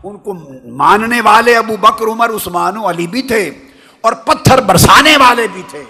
ان 0.05 0.17
کو 0.17 0.33
ماننے 0.67 1.21
والے 1.21 1.57
ابو 1.57 1.77
بکر، 1.77 2.05
عمر، 2.05 2.29
عثمان 2.29 2.77
و 2.77 2.89
علی 2.89 3.07
بھی 3.07 3.21
تھے 3.21 3.51
اور 4.01 4.13
پتھر 4.13 4.61
برسانے 4.61 5.17
والے 5.17 5.47
بھی 5.47 5.61
تھے 5.69 5.83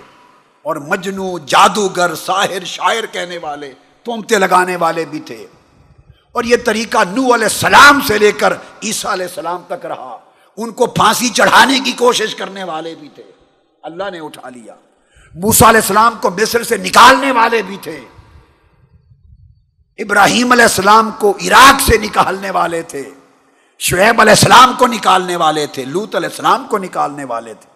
اور 0.62 0.76
مجنو، 0.76 1.40
جادوگر، 1.40 2.16
ساحر، 2.16 2.64
شاعر 2.66 3.06
کہنے 3.12 3.38
والے 3.38 3.74
تومتے 4.04 4.40
لگانے 4.40 4.76
والے 4.76 5.06
بھی 5.06 5.20
تھے۔ 5.20 5.48
اور 6.32 6.44
یہ 6.44 6.56
طریقہ 6.66 6.98
نو 6.98 7.22
علیہ 7.22 7.46
السلام 7.46 8.02
سے 8.02 8.18
لے 8.18 8.32
کر 8.32 8.54
عیسیٰ 8.84 9.12
علیہ 9.12 9.26
السلام 9.26 9.62
تک 9.68 9.86
رہا۔ 9.86 10.18
ان 10.58 10.72
کو 10.72 10.86
پھانسی 10.86 11.30
چڑھانے 11.30 11.80
کی 11.80 11.92
کوشش 11.92 12.36
کرنے 12.36 12.64
والے 12.64 12.96
بھی 12.96 13.10
تھے۔ 13.16 13.24
اللہ 13.84 14.04
نے 14.12 14.20
اٹھا 14.20 14.50
لیا۔ 14.50 14.76
موسا 15.36 15.70
علیہ 15.70 15.82
السلام 15.82 16.14
کو 16.22 16.30
مصر 16.30 16.64
سے 16.64 16.78
نکالنے 16.78 17.32
والے 17.32 17.62
بھی 17.62 17.78
تھے۔ 17.82 18.02
ابراہیم 19.98 20.52
علیہ 20.52 20.64
السلام 20.64 21.12
کو 21.20 21.38
عراق 21.42 21.82
سے 21.82 21.98
نکالنے 21.98 22.52
والے 22.52 22.82
تھے۔ 22.82 23.10
شعیب 23.80 24.22
علیہ 24.22 24.32
السلام 24.32 24.74
کو 24.78 24.88
نکالنے 24.88 25.36
والے 25.36 25.68
تھے 25.68 25.86
لوت 25.86 26.16
علیہ 26.16 26.30
السلام 26.30 26.68
کو 26.68 26.78
نکالنے 26.78 27.24
والے 27.24 27.54
تھے۔ 27.54 27.70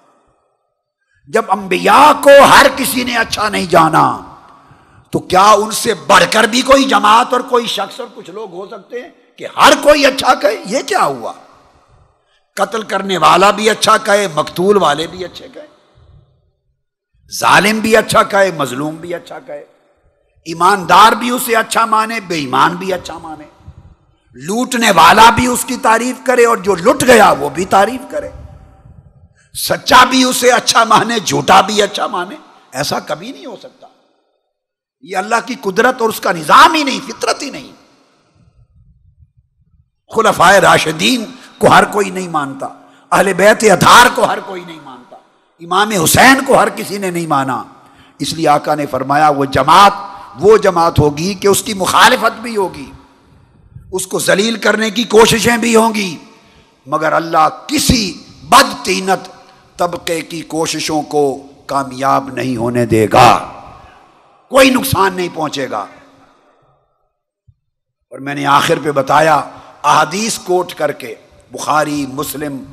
جب 1.27 1.45
انبیاء 1.47 2.21
کو 2.23 2.29
ہر 2.43 2.65
کسی 2.75 3.03
نے 3.03 3.17
اچھا 3.17 3.49
نہیں 3.49 3.65
جانا، 3.65 4.19
تو 5.12 5.19
کیا 5.19 5.51
ان 5.51 5.71
سے 5.71 5.93
بڑھ 5.93 6.23
کر 6.31 6.43
بھی 6.43 6.62
کوئی 6.62 6.83
جماعت 6.83 7.33
اور 7.33 7.41
کوئی 7.41 7.67
شخص 7.67 7.99
اور 7.99 8.07
کچھ 8.15 8.29
لوگ 8.29 8.53
ہو 8.53 8.65
سکتے 8.67 9.01
ہیں 9.01 9.09
کہ 9.38 9.47
ہر 9.57 9.73
کوئی 9.81 10.05
اچھا 10.05 10.33
کہے؟ 10.33 10.63
یہ 10.65 10.79
کیا 10.88 11.03
ہوا؟ 11.03 11.33
قتل 12.55 12.81
کرنے 12.81 13.17
والا 13.17 13.51
بھی 13.51 13.69
اچھا 13.69 13.97
کہے، 13.97 14.27
مقتول 14.35 14.77
والے 14.77 15.07
بھی 15.07 15.25
اچھے 15.25 15.47
کہے۔ 15.53 15.67
ظالم 17.39 17.79
بھی 17.79 17.97
اچھا 17.97 18.23
کہے، 18.23 18.51
مظلوم 18.51 18.95
بھی 18.95 19.13
اچھا 19.15 19.39
کہے۔ 19.39 19.65
ایماندار 20.45 21.12
بھی 21.12 21.29
اسے 21.29 21.55
اچھا 21.55 21.85
مانے، 21.85 22.19
بے 22.19 22.35
ایمان 22.35 22.75
بھی 22.75 22.93
اچھا 22.93 23.17
مانے۔ 23.17 23.45
لوٹنے 24.33 24.91
والا 24.91 25.29
بھی 25.29 25.47
اس 25.47 25.65
کی 25.65 25.77
تعریف 25.77 26.15
کرے 26.23 26.45
اور 26.45 26.57
جو 26.57 26.75
لٹ 26.75 27.03
گیا 27.03 27.31
وہ 27.31 27.49
بھی 27.49 27.65
تعریف 27.65 28.11
کرے۔ 28.11 28.29
سچا 29.53 30.03
بھی 30.03 30.23
اسے 30.23 30.51
اچھا 30.51 30.83
مانے، 30.83 31.19
جھوٹا 31.19 31.61
بھی 31.61 31.81
اچھا 31.81 32.07
مانے، 32.07 32.35
ایسا 32.71 32.99
کبھی 32.99 33.31
نہیں 33.31 33.45
ہو 33.45 33.55
سکتا۔ 33.59 33.87
یہ 35.01 35.17
اللہ 35.17 35.35
کی 35.45 35.55
قدرت 35.61 36.01
اور 36.01 36.09
اس 36.09 36.19
کا 36.19 36.31
نظام 36.31 36.73
ہی 36.73 36.83
نہیں، 36.83 36.99
فطرت 37.07 37.43
ہی 37.43 37.49
نہیں۔ 37.49 37.71
خلفائے 40.15 40.61
راشدین 40.61 41.25
کو 41.57 41.67
ہر 41.67 41.83
کوئی 41.83 42.09
نہیں 42.09 42.27
مانتا، 42.27 42.67
اہل 43.11 43.33
بیت 43.33 43.63
اتھار 43.63 44.05
کو 44.15 44.25
ہر 44.25 44.39
کوئی 44.45 44.63
نہیں 44.65 44.79
مانتا، 44.83 45.15
امام 45.59 45.91
حسین 46.03 46.45
کو 46.45 46.59
ہر 46.59 46.69
کسی 46.69 46.97
نے 46.97 47.11
نہیں 47.11 47.27
مانا۔ 47.27 47.63
اس 48.19 48.33
لیے 48.33 48.47
آقا 48.47 48.75
نے 48.75 48.85
فرمایا، 48.85 49.29
وہ 49.29 49.45
جماعت 49.45 49.93
وہ 50.35 50.57
جماعت 50.57 50.99
ہوگی 50.99 51.33
کہ 51.33 51.47
اس 51.47 51.63
کی 51.63 51.73
مخالفت 51.73 52.39
بھی 52.39 52.57
ہوگی۔ 52.57 52.91
اس 53.91 54.08
کو 54.08 54.19
ذلیل 54.19 54.56
کرنے 54.56 54.89
کی 54.89 55.04
کوششیں 55.04 55.58
بھی 55.58 55.75
ہوں 55.75 55.93
گی۔ 55.93 56.17
مگر 56.86 57.13
اللہ 57.13 57.47
کسی 57.67 58.13
بد 58.43 58.86
تینت 58.86 59.30
طبقے 59.78 60.21
کی 60.21 60.41
کوششوں 60.41 61.02
کو 61.02 61.47
کامیاب 61.65 62.30
نہیں 62.34 62.58
ہونے 62.58 62.86
دے 62.86 63.08
گا۔ 63.13 63.52
کوئی 64.49 64.69
نقصان 64.69 65.13
نہیں 65.13 65.28
پہنچے 65.34 65.69
گا۔ 65.71 65.86
اور 68.10 68.19
میں 68.19 68.36
نے 68.36 68.45
آخر 68.45 68.73
پہ 68.84 68.91
بتایا، 68.91 69.36
احادیث 69.84 70.39
کوٹ 70.39 70.73
کر 70.73 70.91
کے 70.91 71.15
بخاری، 71.52 72.06
مسلم، 72.10 72.63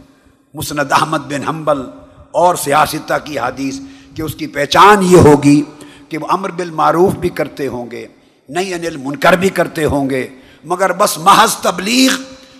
مسند 0.54 0.92
احمد 0.92 1.18
بن 1.18 1.48
حنبل 1.48 1.82
اور 2.30 2.54
سیاستہ 2.54 3.14
کی 3.24 3.38
حدیث 3.38 3.78
کہ 4.14 4.22
اس 4.22 4.34
کی 4.34 4.46
پہچان 4.46 5.02
یہ 5.02 5.16
ہوگی 5.16 5.62
کہ 6.08 6.18
وہ 6.18 6.26
امر 6.30 6.50
بالمعروف 6.50 7.14
بھی 7.14 7.28
کرتے 7.28 7.66
ہوں 7.66 7.90
گے 7.90 8.06
نہیں 8.48 8.74
انل 8.74 8.96
منکر 8.96 9.32
بھی 9.32 9.48
کرتے 9.48 9.84
ہوں 9.84 10.10
گے۔ 10.10 10.28
مگر 10.66 10.92
بس 10.92 11.18
محض 11.18 11.56
تبلیغ 11.56 12.10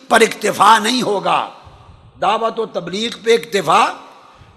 پر 0.09 0.21
اکتفا 0.21 0.79
نہیں 0.79 1.03
ہوگا۔ 1.03 1.49
دعوت 2.21 2.59
و 2.59 2.67
تبلیغ 2.67 3.11
پہ 3.25 3.35
اکتفا 3.35 3.87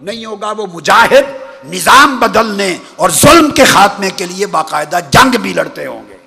نہیں 0.01 0.25
ہوگا۔ 0.25 0.53
وہ 0.57 0.65
مجاہد 0.73 1.23
نظام 1.65 2.19
بدلنے 2.19 2.77
اور 2.95 3.09
ظلم 3.09 3.51
کے 3.51 3.63
خاتمے 3.63 4.09
کے 4.09 4.25
لیے 4.25 4.47
باقاعدہ 4.47 4.99
جنگ 5.11 5.41
بھی 5.41 5.53
لڑتے 5.53 5.85
ہوں 5.85 6.03
گے۔ 6.09 6.17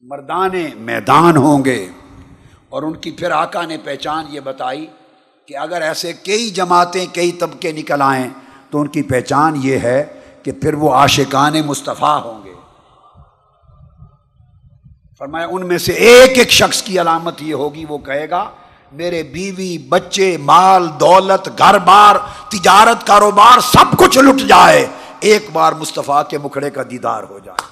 مردان 0.00 0.50
میدان 0.76 1.36
ہوں 1.36 1.64
گے۔ 1.64 1.88
اور 2.68 2.82
ان 2.82 2.96
کی 2.96 3.10
پھر 3.10 3.30
آقا 3.30 3.62
نے 3.62 3.76
پہچان 3.84 4.24
یہ 4.28 4.40
بتائی 4.40 4.86
کہ 5.46 5.56
اگر 5.56 5.82
ایسے 5.82 6.12
کئی 6.12 6.50
جماعتیں، 6.50 7.06
کئی 7.12 7.32
طبقے 7.32 7.72
نکل 7.72 8.02
آئیں 8.02 8.30
تو 8.70 8.80
ان 8.80 8.86
کی 8.86 9.02
پہچان 9.02 9.54
یہ 9.56 9.78
ہے 9.78 10.20
کہ 10.42 10.52
پھر 10.52 10.74
وہ 10.74 10.94
عاشقان 10.94 11.54
مصطفیٰ 11.66 12.24
ہوں 12.24 12.44
گے۔ 12.44 12.59
فرمایا، 15.20 15.46
ان 15.50 15.68
میں 15.68 15.78
سے 15.78 15.92
ایک 15.92 16.38
ایک 16.38 16.50
شخص 16.50 16.82
کی 16.82 17.00
علامت 17.00 17.42
یہ 17.42 17.54
ہوگی، 17.54 17.84
وہ 17.88 17.98
کہے 17.98 18.30
گا، 18.30 18.50
میرے 18.92 19.22
بیوی، 19.22 19.78
بچے، 19.78 20.36
مال، 20.36 20.88
دولت 21.00 21.48
گھر 21.58 21.78
بار 21.78 22.16
تجارت، 22.48 23.06
کاروبار، 23.06 23.60
سب 23.60 23.98
کچھ 23.98 24.18
لٹ 24.18 24.48
جائے، 24.48 24.86
ایک 25.20 25.46
بار 25.52 25.72
مصطفیٰ 25.72 26.22
کے 26.28 26.38
مکھڑے 26.38 26.70
کا 26.70 26.82
دیدار 26.90 27.22
ہو 27.22 27.38
جائے۔ 27.38 27.64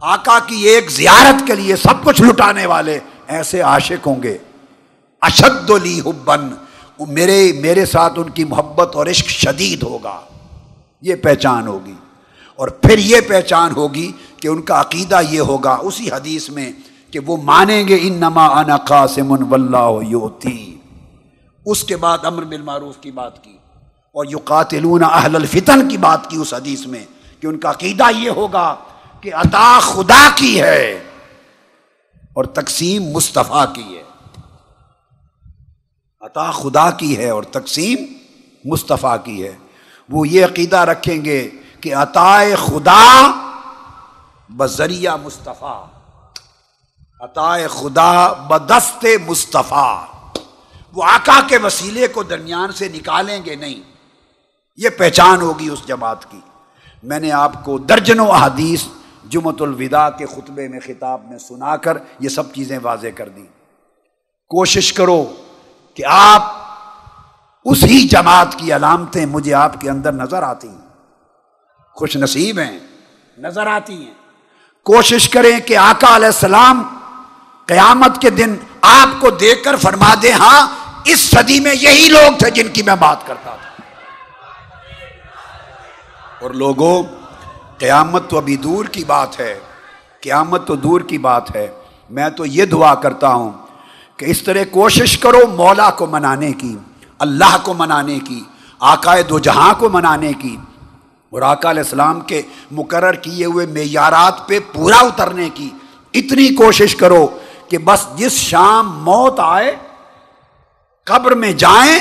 آقا 0.00 0.38
کی 0.38 0.56
ایک 0.56 0.90
زیارت 0.90 1.46
کے 1.46 1.54
لیے 1.54 1.76
سب 1.76 2.04
کچھ 2.04 2.22
لٹانے 2.22 2.66
والے 2.66 2.98
ایسے 3.26 3.60
عاشق 3.60 4.06
ہوں 4.06 4.22
گے۔ 4.22 4.38
اشد 5.20 5.70
لی 5.70 6.00
حبن 6.00 6.50
میرے 7.08 7.52
میرے 7.60 7.86
ساتھ 7.86 8.18
ان 8.18 8.30
کی 8.30 8.44
محبت 8.44 8.96
اور 8.96 9.06
عشق 9.06 9.28
شدید 9.28 9.82
ہوگا۔ 9.82 10.20
یہ 11.02 11.14
پہچان 11.14 11.66
ہوگی۔ 11.66 11.94
اور 12.56 12.68
پھر 12.68 12.98
یہ 12.98 13.20
پہچان 13.20 13.70
ہوگی 13.76 14.12
کہ 14.46 14.50
ان 14.50 14.62
کا 14.62 14.80
عقیدہ 14.80 15.20
یہ 15.30 15.40
ہوگا 15.40 15.78
اسی 15.82 16.10
حدیث 16.10 16.50
میں 16.50 16.72
کہ 17.10 17.18
وہ 17.18 17.36
مانیں 17.36 17.88
گے 17.88 17.98
ان 18.00 18.12
نما 18.12 18.46
انا 18.46 18.76
قاسم 18.76 19.36
یوتی 20.08 20.78
اس 21.66 21.84
کے 21.84 21.96
بعد 21.96 22.18
امر 22.22 22.44
بالمعروف 22.44 22.96
کی 22.96 23.10
بات 23.10 23.44
کی 23.44 23.58
اور 23.90 24.24
یو 24.30 24.38
قاتلون 24.44 25.02
اہل 25.04 25.36
الفتن 25.36 25.88
کی 25.88 25.96
بات 25.96 26.30
کی 26.30 26.36
اس 26.36 26.54
حدیث 26.54 26.86
میں 26.86 27.04
کہ 27.40 27.46
ان 27.46 27.58
کا 27.58 27.70
عقیدہ 27.70 28.04
یہ 28.16 28.30
ہوگا 28.30 28.76
کہ 29.20 29.34
عطا 29.34 29.78
خدا 29.78 30.28
کی 30.34 30.60
ہے 30.62 31.04
اور 32.34 32.44
تقسیم 32.44 33.02
مصطفیٰ 33.04 33.64
کی 33.74 33.98
ہے۔ 33.98 34.02
عطا 36.20 36.50
خدا 36.50 36.90
کی 36.90 37.18
ہے 37.18 37.30
اور 37.30 37.42
تقسیم 37.42 37.96
مصطفیٰ 38.64 39.16
کی 39.24 39.44
ہے۔ 39.44 39.56
وہ 40.08 40.28
یہ 40.28 40.44
عقیدہ 40.44 40.76
رکھیں 40.76 41.24
گے 41.24 41.48
کہ 41.80 41.94
عطا 41.94 42.38
خدا 42.56 43.30
بذریعہ 44.48 45.16
مصطفیٰ۔ 45.16 45.86
عطائے 47.20 47.68
خدا 47.68 48.32
بدست 48.32 49.06
مصطفیٰ۔ 49.26 50.04
وہ 50.92 51.04
آقا 51.04 51.40
کے 51.48 51.58
وسیلے 51.58 52.08
کو 52.08 52.22
درمیان 52.22 52.72
سے 52.72 52.88
نکالیں 52.88 53.44
گے 53.44 53.54
نہیں۔ 53.54 53.82
یہ 54.76 54.88
پہچان 54.88 55.40
ہوگی 55.42 55.68
اس 55.68 55.86
جماعت 55.86 56.30
کی۔ 56.30 56.40
میں 57.02 57.20
نے 57.20 57.32
آپ 57.32 57.64
کو 57.64 57.78
درجنوں 57.78 58.28
احادیث 58.28 58.84
جمت 59.24 59.62
الوداع 59.62 60.10
کے 60.10 60.26
خطبے 60.26 60.68
میں 60.68 60.80
خطاب 60.80 61.24
میں 61.24 61.38
سنا 61.38 61.76
کر 61.76 61.98
یہ 62.20 62.28
سب 62.28 62.54
چیزیں 62.54 62.78
واضح 62.82 63.06
کر 63.16 63.28
دیں۔ 63.28 63.46
کوشش 64.48 64.92
کرو 64.92 65.32
کہ 65.94 66.04
آپ 66.08 66.54
اسی 67.64 68.08
جماعت 68.08 68.48
کی 68.56 68.76
علامتیں 68.76 69.26
مجھے 69.26 69.54
آپ 69.54 69.80
کے 69.80 69.90
اندر 69.90 70.12
نظر 70.12 70.42
آتی 70.42 70.68
ہیں۔ 70.68 70.88
خوش 71.92 72.16
نصیب 72.16 72.58
ہیں۔ 72.58 72.78
نظر 73.38 73.66
آتی 73.66 74.06
ہیں۔ 74.06 74.14
کوشش 74.86 75.28
کریں 75.28 75.60
کہ 75.60 75.76
آقا 75.76 76.16
علیہ 76.16 76.26
السلام 76.26 76.82
قیامت 77.66 78.20
کے 78.20 78.30
دن 78.30 78.56
آپ 78.82 79.20
کو 79.20 79.30
دیکھ 79.30 79.64
کر 79.64 79.76
فرما 79.76 80.14
دے 80.22 80.32
ہاں 80.32 80.68
اس 81.04 81.20
صدی 81.20 81.60
میں 81.60 81.74
یہی 81.80 82.08
لوگ 82.08 82.38
تھے 82.38 82.50
جن 82.50 82.68
کی 82.68 82.82
میں 82.82 82.94
بات 82.94 83.26
کرتا 83.26 83.56
تھا۔ 83.56 83.82
اور 86.42 86.50
لوگوں، 86.50 87.02
قیامت 87.78 88.30
تو 88.30 88.38
ابھی 88.38 88.56
دور 88.56 88.84
کی 88.84 89.04
بات 89.04 89.40
ہے، 89.40 89.58
قیامت 90.22 90.66
تو 90.66 90.76
دور 90.76 91.00
کی 91.00 91.18
بات 91.18 91.56
ہے۔ 91.56 91.66
میں 92.10 92.28
تو 92.28 92.46
یہ 92.46 92.64
دعا 92.64 92.94
کرتا 92.94 93.28
ہوں 93.28 93.50
کہ 94.16 94.24
اس 94.24 94.42
طرح 94.42 94.64
کوشش 94.70 95.18
کرو 95.18 95.46
مولا 95.56 95.90
کو 95.90 96.06
منانے 96.06 96.52
کی، 96.52 96.76
اللہ 97.18 97.56
کو 97.62 97.74
منانے 97.74 98.18
کی 98.18 98.44
آقائے 98.80 99.22
دو 99.22 99.38
جہاں 99.38 99.74
کو 99.74 99.88
منانے 99.88 100.32
کی۔ 100.32 100.56
اور 101.32 101.42
آقا 101.42 101.70
علیہ 101.70 101.82
السلام 101.82 102.20
کے 102.20 102.42
مقرر 102.70 103.14
کیے 103.22 103.44
ہوئے 103.44 103.66
معیارات 103.66 104.46
پہ 104.48 104.58
پورا 104.72 104.98
اترنے 104.98 105.48
کی 105.54 105.68
اتنی 106.14 106.48
کوشش 106.54 106.94
کرو 106.96 107.26
کہ 107.68 107.78
بس 107.78 108.06
جس 108.16 108.32
شام 108.32 108.92
موت 109.04 109.40
آئے، 109.40 109.74
قبر 111.06 111.34
میں 111.34 111.52
جائیں 111.52 111.98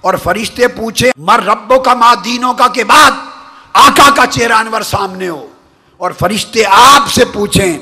اور 0.00 0.14
فرشتے 0.22 0.68
پوچھیں، 0.68 1.10
مر 1.16 1.42
ربوں 1.44 1.78
کا، 1.78 1.94
ماں 1.94 2.14
دینوں 2.24 2.54
کا 2.54 2.68
کے 2.68 2.84
بعد 2.84 3.10
آقا 3.72 4.08
کا 4.16 4.26
چہرہ 4.26 4.52
انور 4.52 4.82
سامنے 4.82 5.28
ہو 5.28 5.46
اور 6.00 6.10
فرشتے 6.18 6.64
آپ 6.70 7.10
سے 7.12 7.24
پوچھیں، 7.24 7.78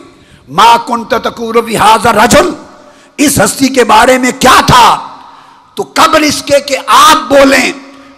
ماں 0.49 0.77
کن 0.87 1.05
تکور 1.05 1.55
حاضر 1.81 2.15
رجل، 2.15 2.51
اس 3.17 3.39
ہستی 3.45 3.69
کے 3.69 3.85
بارے 3.85 4.19
میں 4.19 4.31
کیا 4.39 4.61
تھا؟ 4.67 4.87
تو 5.75 5.85
قبل 5.95 6.25
اس 6.25 6.43
کے 6.43 6.61
کہ 6.61 6.77
آپ 6.87 7.29
بولیں 7.29 7.73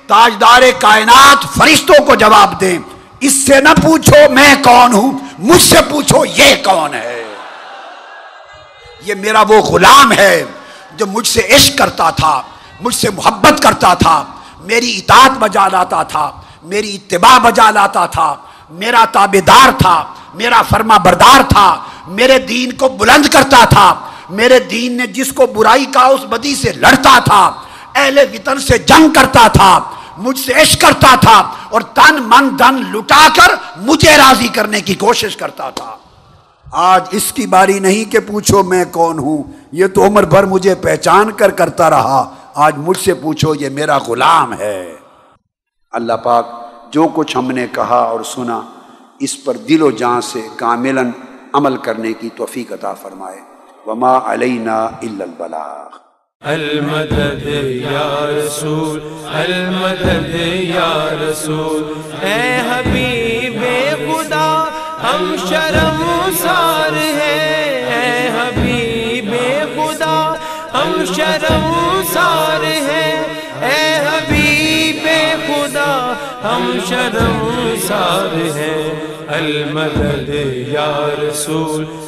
تاجدار 0.09 0.62
کائنات 0.79 1.44
فرشتوں 1.55 2.05
کو 2.05 2.14
جواب 2.14 2.61
دیں۔ 2.61 2.79
اس 3.21 3.47
سے 3.47 3.61
نہ 3.61 3.68
پوچھو 3.83 4.29
میں 4.31 4.55
کون 4.64 4.92
ہوں، 4.92 5.18
مجھ 5.38 5.62
سے 5.62 5.79
پوچھو 5.88 6.25
یہ 6.25 6.55
کون 6.64 6.94
ہے۔ 6.94 7.25
یہ 9.05 9.14
میرا 9.14 9.42
وہ 9.49 9.59
غلام 9.61 10.12
ہے 10.12 10.44
جو 10.97 11.07
مجھ 11.07 11.27
سے 11.27 11.40
عشق 11.40 11.79
کرتا 11.79 12.11
تھا، 12.11 12.40
مجھ 12.81 12.94
سے 12.94 13.11
محبت 13.11 13.62
کرتا 13.62 13.92
تھا، 13.94 14.25
میری 14.61 14.97
اطاعت 14.99 15.38
بجا 15.38 15.68
لاتا 15.68 16.03
تھا، 16.03 16.31
میری 16.62 16.94
اتباع 16.94 17.38
بجا 17.38 17.71
لاتا 17.71 18.07
تھا، 18.07 18.35
میرا 18.71 19.05
تابے 19.12 19.40
دار 19.40 19.71
تھا، 19.79 20.03
میرا 20.35 20.62
فرما 20.62 20.97
بردار 20.97 21.42
تھا، 21.49 21.68
میرے 22.07 22.38
دین 22.38 22.73
کو 22.73 22.88
بلند 22.88 23.27
کرتا 23.27 23.64
تھا، 23.64 23.94
میرے 24.31 24.59
دین 24.61 24.97
نے 24.97 25.07
جس 25.07 25.33
کو 25.33 25.47
برائی 25.47 25.87
کا 25.87 26.05
اس 26.07 26.25
بدی 26.31 26.55
سے 26.55 26.73
لڑتا 26.73 27.18
تھا، 27.18 27.44
اہل 27.94 28.18
وطن 28.33 28.59
سے 28.61 28.79
جنگ 28.79 29.09
کرتا 29.12 29.47
تھا 29.49 29.79
مجھ 30.19 30.39
سے 30.39 30.53
عشق 30.53 30.81
کرتا 30.81 31.15
تھا 31.21 31.53
اور 31.71 31.81
تن 31.81 32.15
من 32.21 32.59
دن 32.59 32.75
لٹا 32.75 33.29
کر 33.37 33.55
مجھے 33.81 34.17
راضی 34.17 34.49
کرنے 34.49 34.81
کی 34.81 34.95
کوشش 34.95 35.37
کرتا 35.37 35.71
تھا۔ 35.71 35.97
آج 36.73 37.03
اس 37.11 37.33
کی 37.33 37.47
باری 37.47 37.79
نہیں 37.79 38.13
کہ 38.13 38.19
پوچھو 38.21 38.63
میں 38.63 38.85
کون 38.93 39.19
ہوں۔ 39.19 39.43
یہ 39.73 39.87
تو 39.87 40.07
عمر 40.07 40.23
بھر 40.23 40.45
مجھے 40.45 40.75
پہچان 40.75 41.33
کر 41.33 41.51
کرتا 41.51 41.91
رہا۔ 41.91 42.35
آج 42.55 42.75
مجھ 42.77 42.99
سے 42.99 43.15
پوچھو 43.15 43.55
یہ 43.55 43.69
میرا 43.69 43.99
غلام 43.99 44.53
ہے۔ 44.53 44.95
اللہ 45.91 46.13
پاک 46.13 46.47
جو 46.91 47.07
کچھ 47.15 47.37
ہم 47.37 47.51
نے 47.51 47.67
کہا 47.73 47.97
اور 47.97 48.21
سنا، 48.25 48.61
اس 49.19 49.45
پر 49.45 49.57
دل 49.57 49.83
و 49.83 49.91
جان 49.91 50.21
سے 50.21 50.49
کاملاً 50.57 51.11
عمل 51.53 51.77
کرنے 51.77 52.13
کی 52.13 52.29
توفیق 52.37 52.73
عطا 52.73 52.95
فرمائے۔ 52.95 53.41
وما 53.87 54.33
علینا 54.33 54.77
الا 54.85 55.25
البلاغ۔ 55.25 56.08
المدد 56.40 57.46
یا 57.92 58.27
رسول، 58.29 59.01
المدد 59.24 60.35
یا 60.61 61.09
رسول۔ 61.22 61.92
اے 62.27 62.61
حبیب 62.70 63.64
خدا، 64.07 64.64
ہم 65.03 65.37
شرم 65.48 66.31
سار 66.38 66.92
ہیں۔ 66.92 67.87
اے 67.87 68.29
حبیب 68.29 69.35
خدا، 69.74 70.35
ہم 70.74 71.05
شرم 71.16 72.01
سار 72.12 72.64
ہیں۔ 72.64 73.24
اے 73.61 73.96
حبیب 73.96 75.09
خدا، 75.46 76.14
ہم 76.44 76.79
شرم 76.88 77.74
سار 77.88 78.57
ہیں۔ 78.57 78.94
المدد 79.29 80.29
یا 80.68 81.09
رسول۔ 81.22 81.98